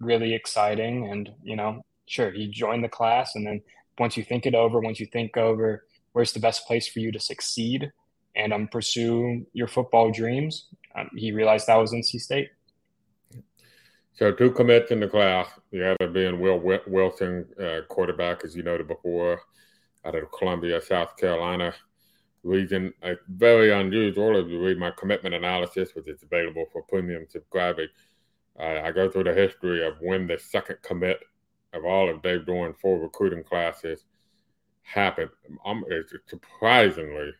really 0.00 0.34
exciting, 0.34 1.10
and 1.10 1.30
you 1.42 1.56
know, 1.56 1.84
sure 2.06 2.30
he 2.30 2.48
joined 2.48 2.84
the 2.84 2.88
class, 2.88 3.34
and 3.34 3.46
then 3.46 3.62
once 3.98 4.16
you 4.16 4.24
think 4.24 4.46
it 4.46 4.54
over, 4.54 4.80
once 4.80 5.00
you 5.00 5.06
think 5.06 5.36
over 5.36 5.84
where's 6.12 6.32
the 6.32 6.40
best 6.40 6.66
place 6.66 6.88
for 6.88 7.00
you 7.00 7.12
to 7.12 7.20
succeed 7.20 7.90
and 8.34 8.52
um, 8.52 8.68
pursue 8.68 9.46
your 9.52 9.68
football 9.68 10.10
dreams, 10.10 10.68
um, 10.94 11.10
he 11.14 11.32
realized 11.32 11.66
that 11.66 11.76
was 11.76 11.92
NC 11.92 12.20
State. 12.20 12.50
So 14.14 14.32
two 14.32 14.50
commits 14.50 14.90
in 14.90 15.00
the 15.00 15.08
class. 15.08 15.48
The 15.70 15.94
other 15.94 16.10
being 16.10 16.40
Will 16.40 16.58
Wilson, 16.86 17.46
uh, 17.60 17.80
quarterback, 17.88 18.44
as 18.44 18.54
you 18.54 18.62
noted 18.62 18.88
before, 18.88 19.40
out 20.04 20.14
of 20.14 20.30
Columbia, 20.32 20.80
South 20.80 21.16
Carolina 21.16 21.74
region. 22.42 22.92
A 23.02 23.14
very 23.28 23.72
unusual. 23.72 24.36
If 24.36 24.48
you 24.48 24.62
read 24.62 24.78
my 24.78 24.90
commitment 24.98 25.34
analysis, 25.34 25.94
which 25.94 26.08
is 26.08 26.22
available 26.22 26.66
for 26.72 26.82
premium 26.82 27.26
subscribing, 27.28 27.88
uh, 28.58 28.80
I 28.84 28.92
go 28.92 29.10
through 29.10 29.24
the 29.24 29.34
history 29.34 29.86
of 29.86 29.94
when 30.00 30.26
the 30.26 30.38
second 30.38 30.76
commit 30.82 31.20
of 31.72 31.84
all 31.84 32.10
of 32.10 32.22
Dave 32.22 32.42
Doeren's 32.42 32.76
four 32.80 32.98
recruiting 32.98 33.42
classes 33.42 34.04
happened. 34.82 35.30
Um, 35.64 35.84
it's 35.88 36.12
surprisingly, 36.26 37.32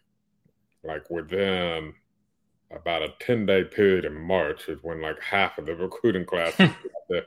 like 0.85 1.09
within 1.11 1.94
about 2.70 3.02
a 3.02 3.14
10 3.20 3.46
day 3.46 3.64
period 3.64 4.05
in 4.05 4.14
March 4.14 4.68
is 4.68 4.78
when 4.83 5.00
like 5.02 5.20
half 5.20 5.59
of 5.59 5.66
the 5.66 5.74
recruiting 5.74 6.24
class 6.24 6.57
the, 7.09 7.24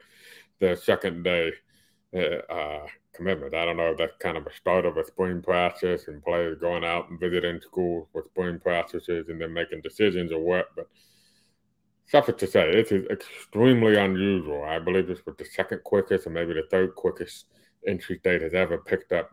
the 0.59 0.75
second 0.75 1.23
day 1.23 1.51
uh, 2.15 2.51
uh, 2.51 2.87
commitment. 3.13 3.53
I 3.53 3.65
don't 3.65 3.77
know 3.77 3.91
if 3.91 3.97
that's 3.97 4.17
kind 4.19 4.37
of 4.37 4.47
a 4.47 4.53
start 4.53 4.85
of 4.85 4.97
a 4.97 5.05
spring 5.05 5.41
process 5.41 6.07
and 6.07 6.23
players 6.23 6.59
going 6.59 6.83
out 6.83 7.09
and 7.09 7.19
visiting 7.19 7.61
schools 7.61 8.07
for 8.11 8.23
spring 8.23 8.59
processes 8.59 9.29
and 9.29 9.39
then 9.39 9.53
making 9.53 9.81
decisions 9.81 10.31
or 10.31 10.39
what, 10.39 10.67
but 10.75 10.87
suffice 12.07 12.35
to 12.37 12.47
say, 12.47 12.69
it 12.69 12.91
is 12.91 13.05
extremely 13.07 13.97
unusual. 13.97 14.63
I 14.63 14.79
believe 14.79 15.07
this 15.07 15.25
was 15.25 15.35
the 15.37 15.45
second 15.45 15.83
quickest 15.83 16.25
and 16.25 16.35
maybe 16.35 16.53
the 16.53 16.67
third 16.71 16.95
quickest 16.95 17.45
NC 17.87 18.19
State 18.19 18.41
has 18.41 18.53
ever 18.53 18.77
picked 18.79 19.11
up 19.11 19.31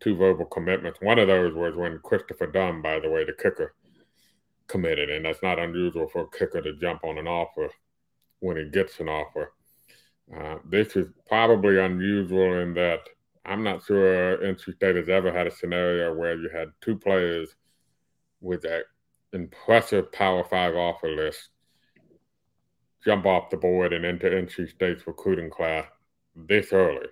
two 0.00 0.16
verbal 0.16 0.46
commitments. 0.46 1.00
One 1.00 1.18
of 1.18 1.28
those 1.28 1.54
was 1.54 1.76
when 1.76 2.00
Christopher 2.02 2.46
Dunn, 2.46 2.82
by 2.82 3.00
the 3.00 3.10
way, 3.10 3.24
the 3.24 3.32
kicker, 3.32 3.74
committed, 4.66 5.10
and 5.10 5.24
that's 5.24 5.42
not 5.42 5.58
unusual 5.58 6.08
for 6.08 6.22
a 6.22 6.38
kicker 6.38 6.60
to 6.60 6.76
jump 6.76 7.04
on 7.04 7.18
an 7.18 7.26
offer 7.26 7.70
when 8.40 8.56
he 8.56 8.64
gets 8.70 9.00
an 9.00 9.08
offer. 9.08 9.52
Uh, 10.34 10.56
this 10.68 10.94
is 10.94 11.08
probably 11.26 11.78
unusual 11.78 12.60
in 12.60 12.74
that 12.74 13.00
I'm 13.44 13.62
not 13.62 13.82
sure 13.82 14.36
NC 14.38 14.74
State 14.74 14.96
has 14.96 15.08
ever 15.08 15.32
had 15.32 15.46
a 15.46 15.54
scenario 15.54 16.14
where 16.14 16.36
you 16.36 16.50
had 16.50 16.68
two 16.82 16.98
players 16.98 17.54
with 18.40 18.62
that 18.62 18.84
impressive 19.32 20.12
Power 20.12 20.44
Five 20.44 20.76
offer 20.76 21.08
list 21.08 21.48
jump 23.04 23.26
off 23.26 23.50
the 23.50 23.56
board 23.56 23.92
and 23.92 24.04
into 24.04 24.26
NC 24.26 24.68
State's 24.68 25.06
recruiting 25.06 25.50
class 25.50 25.86
this 26.36 26.72
early. 26.72 27.06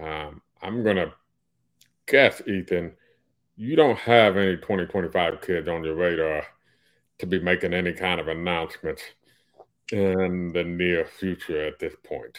Um, 0.00 0.40
I'm 0.62 0.82
going 0.82 0.96
to 0.96 1.12
guess, 2.06 2.42
Ethan, 2.46 2.92
you 3.56 3.76
don't 3.76 3.98
have 3.98 4.36
any 4.36 4.56
2025 4.56 5.40
kids 5.40 5.68
on 5.68 5.84
your 5.84 5.94
radar 5.94 6.44
to 7.18 7.26
be 7.26 7.38
making 7.38 7.72
any 7.72 7.92
kind 7.92 8.20
of 8.20 8.28
announcements 8.28 9.02
in 9.92 10.52
the 10.52 10.64
near 10.64 11.06
future 11.06 11.64
at 11.66 11.78
this 11.78 11.94
point. 12.04 12.38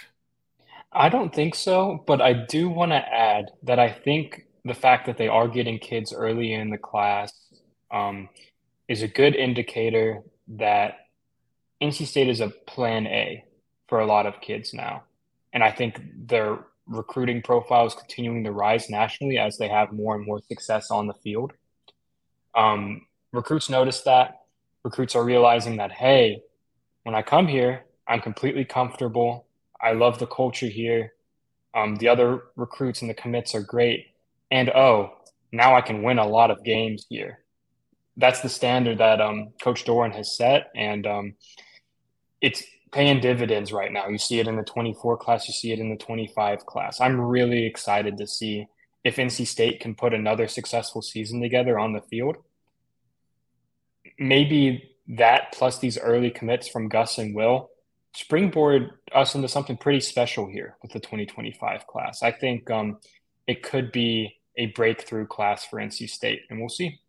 I 0.92 1.10
don't 1.10 1.34
think 1.34 1.56
so, 1.56 2.04
but 2.08 2.22
I 2.22 2.34
do 2.34 2.70
want 2.70 2.92
to 2.92 2.98
add 2.98 3.52
that 3.64 3.80
I 3.80 3.92
think 3.92 4.48
the 4.64 4.74
fact 4.74 5.06
that 5.06 5.18
they 5.18 5.28
are 5.28 5.48
getting 5.48 5.78
kids 5.78 6.14
early 6.14 6.54
in 6.54 6.70
the 6.70 6.78
class 6.78 7.34
um, 7.92 8.30
is 8.88 9.02
a 9.02 9.08
good 9.08 9.36
indicator 9.36 10.22
that 10.48 10.96
NC 11.82 12.08
State 12.08 12.30
is 12.30 12.40
a 12.40 12.50
plan 12.50 13.08
A 13.08 13.44
for 13.88 14.00
a 14.00 14.06
lot 14.06 14.26
of 14.26 14.42
kids 14.42 14.74
now. 14.74 15.04
And 15.54 15.64
I 15.64 15.72
think 15.72 16.02
they're 16.16 16.60
recruiting 16.88 17.42
profiles 17.42 17.96
continuing 17.96 18.44
to 18.44 18.52
rise 18.52 18.90
nationally 18.90 19.38
as 19.38 19.58
they 19.58 19.68
have 19.68 19.92
more 19.92 20.16
and 20.16 20.26
more 20.26 20.42
success 20.48 20.92
on 20.92 21.08
the 21.08 21.14
field. 21.14 21.54
Um, 22.56 23.06
recruits 23.32 23.70
notice 23.70 24.02
that. 24.02 24.42
Recruits 24.84 25.16
are 25.16 25.24
realizing 25.24 25.78
that, 25.78 25.92
hey, 25.92 26.42
when 27.04 27.16
I 27.16 27.22
come 27.22 27.48
here, 27.48 27.86
I'm 28.08 28.22
completely 28.22 28.66
comfortable. 28.66 29.48
I 29.82 29.94
love 29.94 30.20
the 30.20 30.28
culture 30.28 30.68
here. 30.68 31.14
Um, 31.74 31.96
the 31.96 32.08
other 32.08 32.44
recruits 32.56 33.02
and 33.02 33.10
the 33.10 33.16
commits 33.16 33.56
are 33.56 33.62
great. 33.62 34.08
And 34.52 34.70
oh, 34.70 35.14
now 35.52 35.76
I 35.76 35.82
can 35.82 36.04
win 36.04 36.20
a 36.20 36.28
lot 36.28 36.52
of 36.52 36.64
games 36.64 37.06
here. 37.10 37.40
That's 38.18 38.42
the 38.42 38.50
standard 38.50 39.00
that 39.00 39.20
um, 39.20 39.54
Coach 39.62 39.86
Doeren 39.86 40.14
has 40.16 40.38
set. 40.38 40.72
And 40.76 41.06
um, 41.06 41.34
it's 42.42 42.64
paying 42.96 43.20
dividends 43.20 43.74
right 43.74 43.92
now. 43.92 44.08
You 44.08 44.18
see 44.18 44.40
it 44.40 44.48
in 44.48 44.56
the 44.56 44.64
24 44.64 45.18
class, 45.18 45.50
you 45.50 45.54
see 45.54 45.74
it 45.74 45.80
in 45.80 45.90
the 45.90 45.98
25 45.98 46.66
class. 46.66 47.02
I'm 47.02 47.20
really 47.20 47.66
excited 47.66 48.18
to 48.18 48.26
see 48.26 48.68
if 49.04 49.18
NC 49.18 49.46
State 49.48 49.82
can 49.82 49.96
put 49.96 50.14
another 50.14 50.48
successful 50.48 51.02
season 51.02 51.42
together 51.42 51.78
on 51.78 51.92
the 51.92 52.00
field. 52.00 52.38
Maybe 54.18 54.96
that 55.10 55.52
plus 55.52 55.80
these 55.80 55.98
early 55.98 56.32
commits 56.32 56.70
from 56.70 56.88
Gus 56.88 57.18
and 57.18 57.36
Will 57.36 57.70
springboard 58.16 58.92
us 59.14 59.36
into 59.36 59.50
something 59.50 59.76
pretty 59.76 60.00
special 60.00 60.48
here 60.48 60.78
with 60.82 60.94
the 60.94 61.02
2025 61.02 61.86
class. 61.88 62.24
I 62.24 62.32
think 62.32 62.72
um, 62.72 63.00
it 63.46 63.62
could 63.62 63.92
be 63.92 64.38
a 64.58 64.68
breakthrough 64.68 65.28
class 65.28 65.66
for 65.66 65.82
NC 65.82 66.10
State, 66.10 66.44
and 66.50 66.62
we'll 66.62 66.70
see. 66.70 67.02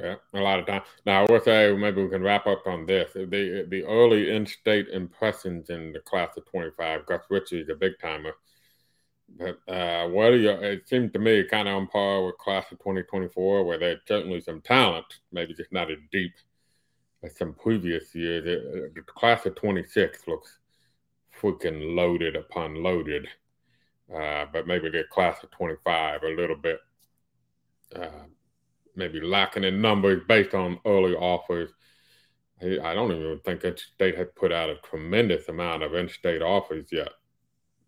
Yeah, 0.00 0.14
a 0.32 0.40
lot 0.40 0.58
of 0.58 0.66
time. 0.66 0.82
Now, 1.04 1.24
I 1.24 1.30
will 1.30 1.40
say 1.40 1.74
maybe 1.76 2.02
we 2.02 2.08
can 2.08 2.22
wrap 2.22 2.46
up 2.46 2.66
on 2.66 2.86
this. 2.86 3.12
The 3.12 3.66
the 3.68 3.84
early 3.84 4.30
in-state 4.30 4.88
impressions 4.88 5.68
in 5.68 5.92
the 5.92 6.00
class 6.00 6.36
of 6.38 6.46
25, 6.46 7.04
Gus 7.04 7.22
Ritchie 7.28 7.60
is 7.60 7.68
a 7.68 7.74
big 7.74 7.98
timer. 8.00 8.32
But 9.36 9.60
uh, 9.68 10.08
what 10.08 10.32
are 10.32 10.36
your, 10.36 10.62
it 10.64 10.88
seems 10.88 11.12
to 11.12 11.18
me 11.18 11.44
kind 11.44 11.68
of 11.68 11.76
on 11.76 11.86
par 11.86 12.24
with 12.24 12.38
class 12.38 12.64
of 12.72 12.78
2024, 12.78 13.64
where 13.64 13.78
there's 13.78 14.00
certainly 14.06 14.40
some 14.40 14.62
talent, 14.62 15.04
maybe 15.32 15.54
just 15.54 15.72
not 15.72 15.90
as 15.90 15.98
deep 16.10 16.32
as 17.22 17.36
some 17.36 17.52
previous 17.52 18.14
years. 18.14 18.46
It, 18.46 18.94
the 18.94 19.02
class 19.02 19.44
of 19.44 19.54
26 19.54 20.26
looks 20.26 20.58
freaking 21.40 21.94
loaded 21.94 22.36
upon 22.36 22.82
loaded. 22.82 23.28
Uh, 24.12 24.46
but 24.52 24.66
maybe 24.66 24.88
the 24.88 25.04
class 25.10 25.42
of 25.44 25.50
25 25.50 26.22
a 26.22 26.28
little 26.28 26.56
bit 26.56 26.80
uh, 27.94 28.24
maybe 28.96 29.20
lacking 29.20 29.64
in 29.64 29.80
numbers 29.80 30.22
based 30.28 30.54
on 30.54 30.78
early 30.84 31.14
offers. 31.14 31.70
I 32.62 32.94
don't 32.94 33.12
even 33.12 33.40
think 33.44 33.62
NC 33.62 33.78
State 33.94 34.18
had 34.18 34.34
put 34.34 34.52
out 34.52 34.68
a 34.68 34.76
tremendous 34.84 35.48
amount 35.48 35.82
of 35.82 35.94
in-state 35.94 36.42
offers 36.42 36.86
yet 36.92 37.08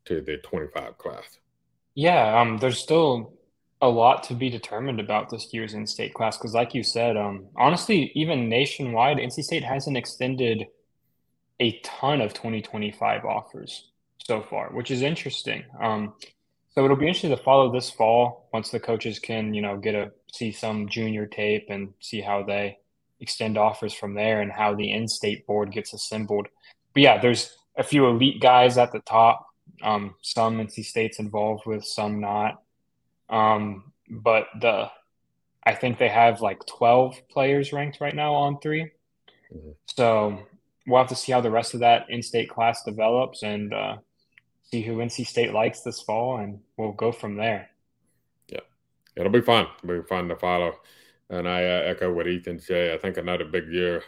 to 0.07 0.23
the 0.23 0.39
25 0.39 0.97
class. 0.97 1.39
Yeah, 1.95 2.41
um, 2.41 2.57
there's 2.57 2.79
still 2.79 3.35
a 3.83 3.89
lot 3.89 4.23
to 4.25 4.35
be 4.35 4.49
determined 4.49 5.01
about 5.01 5.29
this 5.29 5.53
year's 5.53 5.75
in-state 5.75 6.15
class 6.15 6.39
because, 6.39 6.55
like 6.55 6.73
you 6.73 6.83
said, 6.83 7.17
um, 7.17 7.47
honestly, 7.57 8.13
even 8.15 8.49
nationwide, 8.49 9.19
NC 9.19 9.43
State 9.43 9.65
hasn't 9.65 9.97
extended 9.97 10.67
a 11.61 11.79
ton 11.81 12.21
of 12.21 12.33
2025 12.33 13.25
offers 13.25 13.91
so 14.19 14.41
far, 14.41 14.71
which 14.71 14.91
is 14.91 15.03
interesting. 15.03 15.65
Um, 15.81 16.15
so 16.75 16.85
it'll 16.85 16.97
be 16.97 17.07
interesting 17.07 17.31
to 17.31 17.43
follow 17.43 17.71
this 17.71 17.91
fall 17.91 18.49
once 18.53 18.71
the 18.71 18.81
coaches 18.81 19.19
can, 19.19 19.53
you 19.53 19.61
know, 19.61 19.77
get 19.77 19.95
a 19.95 20.13
see 20.33 20.53
some 20.53 20.89
junior 20.89 21.27
tape 21.27 21.67
and 21.69 21.93
see 22.01 22.21
how 22.21 22.43
they 22.43 22.79
extend 23.21 23.59
offers 23.59 23.93
from 23.93 24.15
there 24.15 24.41
and 24.41 24.51
how 24.51 24.75
the 24.75 24.91
in-state 24.91 25.47
board 25.47 25.71
gets 25.71 25.93
assembled. 25.93 26.49
But 26.95 27.03
yeah, 27.03 27.21
there's 27.21 27.57
a 27.77 27.83
few 27.83 28.07
elite 28.07 28.41
guys 28.41 28.79
at 28.79 28.93
the 28.93 29.01
top. 29.01 29.47
Um, 29.83 30.15
some 30.23 30.59
NC 30.59 30.85
State's 30.85 31.19
involved 31.19 31.67
with, 31.67 31.85
some 31.85 32.21
not. 32.21 32.63
Um, 33.29 33.93
but 34.09 34.47
the 34.61 34.91
I 35.65 35.75
think 35.75 35.99
they 35.99 36.09
have 36.09 36.41
like 36.41 36.65
12 36.67 37.29
players 37.31 37.73
ranked 37.73 38.01
right 38.01 38.15
now 38.15 38.33
On3 38.33 38.61
mm-hmm. 38.63 39.71
So 39.87 40.41
we'll 40.87 40.99
have 40.99 41.09
to 41.09 41.15
see 41.15 41.33
how 41.33 41.41
the 41.41 41.51
rest 41.51 41.75
of 41.75 41.81
that 41.81 42.07
in-state 42.09 42.51
class 42.51 42.83
develops 42.83 43.43
and 43.43 43.73
uh, 43.73 43.97
see 44.73 44.83
who 44.83 44.97
NC 44.97 45.27
State 45.27 45.53
likes 45.53 45.83
this 45.83 46.01
fall, 46.01 46.39
and 46.39 46.59
we'll 46.77 46.93
go 46.93 47.13
from 47.13 47.37
there. 47.37 47.69
Yeah, 48.49 48.61
it'll 49.17 49.31
be 49.31 49.43
fun. 49.43 49.67
It'll 49.85 50.01
be 50.01 50.09
fun 50.09 50.29
to 50.29 50.37
follow. 50.37 50.73
And 51.29 51.47
I 51.47 51.65
uh, 51.65 51.83
echo 51.85 52.13
what 52.13 52.27
Ethan 52.27 52.59
said. 52.59 52.95
I 52.95 52.99
think 52.99 53.19
another 53.19 53.45
big 53.45 53.71
year. 53.71 54.03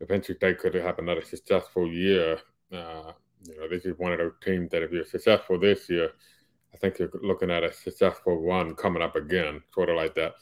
If 0.00 0.08
NC 0.08 0.36
State 0.36 0.58
could 0.58 0.74
have 0.74 0.98
another 0.98 1.22
successful 1.22 1.86
year, 1.86 2.38
uh, 2.72 3.12
you 3.44 3.58
know, 3.58 3.68
this 3.68 3.84
is 3.84 3.98
one 3.98 4.12
of 4.12 4.18
those 4.18 4.32
teams 4.42 4.70
that 4.70 4.82
if 4.82 4.92
you're 4.92 5.04
successful 5.04 5.58
this 5.58 5.90
year, 5.90 6.10
I 6.72 6.76
think 6.78 6.98
you're 6.98 7.10
looking 7.22 7.50
at 7.50 7.64
a 7.64 7.72
successful 7.72 8.40
run 8.40 8.74
coming 8.76 9.02
up 9.02 9.16
again, 9.16 9.60
sort 9.74 9.90
of 9.90 9.96
like 9.96 10.14
that. 10.14 10.34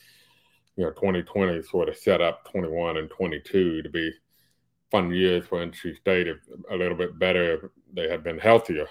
You 0.76 0.84
know, 0.84 0.90
2020 0.90 1.62
sort 1.62 1.88
of 1.88 1.96
set 1.96 2.20
up 2.20 2.50
21 2.50 2.98
and 2.98 3.10
22 3.10 3.82
to 3.82 3.88
be 3.88 4.12
fun 4.90 5.10
years 5.12 5.46
for 5.46 5.64
NC 5.64 5.96
State, 5.96 6.28
if 6.28 6.36
a 6.70 6.76
little 6.76 6.96
bit 6.96 7.18
better 7.18 7.54
if 7.54 7.70
they 7.94 8.08
had 8.08 8.22
been 8.22 8.38
healthier. 8.38 8.86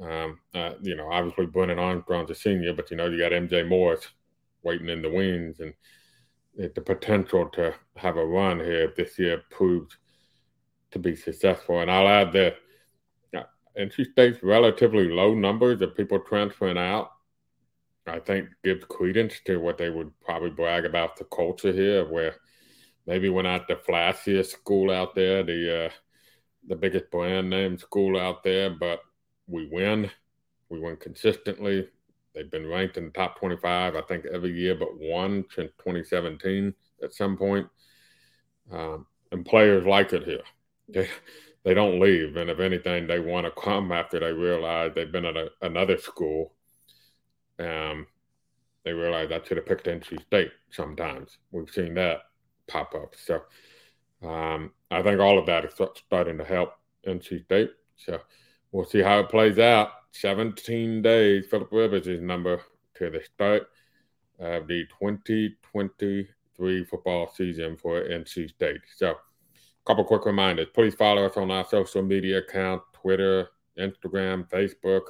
Um, 0.00 0.40
uh, 0.54 0.72
you 0.82 0.96
know, 0.96 1.10
obviously 1.10 1.46
Brennan 1.46 1.78
Armstrong's 1.78 2.30
a 2.30 2.34
senior, 2.34 2.72
but 2.72 2.90
you 2.90 2.96
know 2.96 3.06
you 3.06 3.18
got 3.18 3.32
MJ 3.32 3.66
Morris 3.66 4.06
waiting 4.62 4.88
in 4.88 5.02
the 5.02 5.10
wings, 5.10 5.60
and 5.60 5.74
the 6.56 6.80
potential 6.80 7.48
to 7.50 7.74
have 7.96 8.16
a 8.16 8.24
run 8.24 8.58
here 8.58 8.82
if 8.84 8.94
this 8.94 9.18
year 9.18 9.42
proved 9.50 9.96
to 10.92 10.98
be 10.98 11.16
successful. 11.16 11.80
And 11.80 11.90
I'll 11.90 12.08
add 12.08 12.32
that 12.32 12.56
uh, 13.36 13.42
NC 13.78 14.12
State's 14.12 14.42
relatively 14.42 15.08
low 15.08 15.34
numbers 15.34 15.80
of 15.82 15.96
people 15.96 16.20
transferring 16.20 16.78
out. 16.78 17.10
I 18.06 18.20
think 18.20 18.48
gives 18.62 18.84
credence 18.84 19.40
to 19.46 19.56
what 19.56 19.78
they 19.78 19.90
would 19.90 20.12
probably 20.20 20.50
brag 20.50 20.84
about 20.84 21.16
the 21.16 21.24
culture 21.24 21.72
here, 21.72 22.04
where 22.06 22.36
maybe 23.06 23.28
we're 23.30 23.42
not 23.42 23.66
the 23.66 23.76
flashiest 23.76 24.50
school 24.50 24.90
out 24.90 25.14
there, 25.14 25.42
the 25.42 25.86
uh, 25.86 25.90
the 26.68 26.76
biggest 26.76 27.10
brand 27.10 27.50
name 27.50 27.78
school 27.78 28.18
out 28.18 28.42
there, 28.42 28.70
but 28.70 29.00
we 29.46 29.68
win. 29.70 30.10
We 30.68 30.80
win 30.80 30.96
consistently. 30.96 31.88
They've 32.34 32.50
been 32.50 32.66
ranked 32.66 32.96
in 32.96 33.04
the 33.06 33.10
top 33.10 33.38
25, 33.38 33.94
I 33.94 34.00
think, 34.02 34.26
every 34.26 34.52
year 34.52 34.74
but 34.74 34.98
one 34.98 35.44
since 35.54 35.70
2017 35.78 36.74
at 37.02 37.14
some 37.14 37.36
point. 37.36 37.66
Um, 38.72 39.06
and 39.30 39.44
players 39.44 39.86
like 39.86 40.12
it 40.12 40.24
here. 40.24 40.42
They, 40.88 41.08
they 41.64 41.74
don't 41.74 42.00
leave. 42.00 42.36
And 42.36 42.50
if 42.50 42.60
anything, 42.60 43.06
they 43.06 43.20
want 43.20 43.46
to 43.46 43.60
come 43.60 43.90
after 43.90 44.20
they 44.20 44.32
realize 44.32 44.92
they've 44.94 45.10
been 45.10 45.24
at 45.24 45.36
a, 45.36 45.50
another 45.62 45.96
school. 45.96 46.52
Um, 47.58 48.06
they 48.84 48.92
realize 48.92 49.30
I 49.32 49.40
should 49.42 49.56
have 49.56 49.66
picked 49.66 49.86
NC 49.86 50.22
State 50.26 50.52
sometimes. 50.70 51.38
We've 51.52 51.70
seen 51.70 51.94
that 51.94 52.18
pop 52.68 52.94
up. 52.94 53.14
So 53.16 53.40
um, 54.22 54.72
I 54.90 55.02
think 55.02 55.20
all 55.20 55.38
of 55.38 55.46
that 55.46 55.64
is 55.64 55.72
starting 56.06 56.38
to 56.38 56.44
help 56.44 56.74
NC 57.06 57.44
State. 57.44 57.70
So 57.96 58.20
we'll 58.74 58.84
see 58.84 59.00
how 59.00 59.20
it 59.20 59.28
plays 59.30 59.58
out. 59.58 59.90
17 60.10 61.00
days, 61.00 61.46
Philip 61.46 61.68
Rivers' 61.70 62.20
number 62.20 62.60
to 62.96 63.08
the 63.08 63.22
start 63.22 63.68
of 64.40 64.66
the 64.66 64.84
2023 65.00 66.84
football 66.84 67.32
season 67.32 67.76
for 67.76 68.02
NC 68.02 68.50
State. 68.50 68.80
So, 68.96 69.10
a 69.10 69.16
couple 69.86 70.04
quick 70.04 70.26
reminders. 70.26 70.66
Please 70.74 70.94
follow 70.94 71.24
us 71.24 71.36
on 71.36 71.52
our 71.52 71.64
social 71.64 72.02
media 72.02 72.38
account 72.38 72.82
Twitter, 72.92 73.48
Instagram, 73.78 74.48
Facebook, 74.50 75.02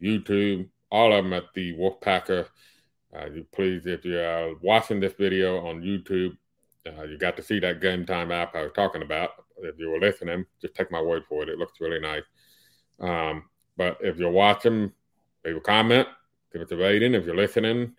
YouTube, 0.00 0.68
all 0.90 1.12
of 1.12 1.24
them 1.24 1.32
at 1.32 1.52
the 1.54 1.74
Wolfpacker. 1.74 2.46
Uh, 3.16 3.26
you 3.26 3.44
please, 3.52 3.86
if 3.86 4.04
you're 4.04 4.56
watching 4.60 5.00
this 5.00 5.14
video 5.14 5.66
on 5.66 5.82
YouTube, 5.82 6.36
uh, 6.86 7.02
you 7.04 7.18
got 7.18 7.36
to 7.36 7.42
see 7.42 7.58
that 7.58 7.80
game 7.80 8.06
time 8.06 8.30
app 8.30 8.54
I 8.54 8.62
was 8.62 8.72
talking 8.72 9.02
about. 9.02 9.30
If 9.58 9.78
you 9.78 9.90
were 9.90 10.00
listening, 10.00 10.44
just 10.60 10.74
take 10.74 10.92
my 10.92 11.02
word 11.02 11.24
for 11.28 11.42
it. 11.42 11.48
It 11.48 11.58
looks 11.58 11.80
really 11.80 12.00
nice. 12.00 12.22
Um, 13.00 13.44
but 13.76 13.98
if 14.00 14.18
you're 14.18 14.30
watching, 14.30 14.92
leave 15.44 15.56
a 15.56 15.60
comment, 15.60 16.08
give 16.52 16.62
us 16.62 16.70
a 16.70 16.76
rating. 16.76 17.14
If 17.14 17.24
you're 17.26 17.36
listening, 17.36 17.92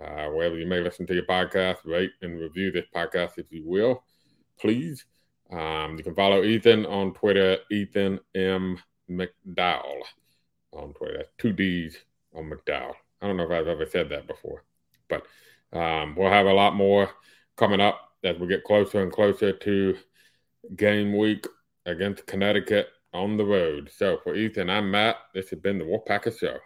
uh, 0.00 0.26
wherever 0.28 0.56
you 0.56 0.66
may 0.66 0.80
listen 0.80 1.06
to 1.06 1.14
your 1.14 1.26
podcast, 1.26 1.78
rate 1.84 2.12
and 2.22 2.40
review 2.40 2.70
this 2.70 2.86
podcast 2.94 3.38
if 3.38 3.50
you 3.50 3.62
will, 3.66 4.02
please. 4.58 5.04
Um, 5.50 5.96
you 5.98 6.04
can 6.04 6.14
follow 6.14 6.44
Ethan 6.44 6.86
on 6.86 7.12
Twitter, 7.12 7.58
Ethan 7.70 8.20
M. 8.34 8.78
McDowell 9.10 10.02
on 10.72 10.94
Twitter. 10.94 11.24
Two 11.38 11.52
D's 11.52 11.96
on 12.34 12.50
McDowell. 12.50 12.94
I 13.20 13.26
don't 13.26 13.36
know 13.36 13.44
if 13.44 13.50
I've 13.50 13.66
ever 13.66 13.86
said 13.86 14.08
that 14.10 14.26
before, 14.26 14.64
but 15.08 15.26
um, 15.72 16.14
we'll 16.16 16.30
have 16.30 16.46
a 16.46 16.52
lot 16.52 16.74
more 16.74 17.10
coming 17.56 17.80
up 17.80 18.00
as 18.24 18.38
we 18.38 18.46
get 18.46 18.64
closer 18.64 19.02
and 19.02 19.12
closer 19.12 19.52
to 19.52 19.96
game 20.76 21.16
week 21.16 21.46
against 21.86 22.26
Connecticut 22.26 22.88
on 23.12 23.36
the 23.36 23.44
road. 23.44 23.90
So 23.94 24.18
for 24.22 24.34
Ethan, 24.34 24.70
I'm 24.70 24.90
Matt. 24.90 25.16
This 25.34 25.50
has 25.50 25.60
been 25.60 25.78
the 25.78 25.84
Wolfpacker 25.84 26.38
Show. 26.38 26.58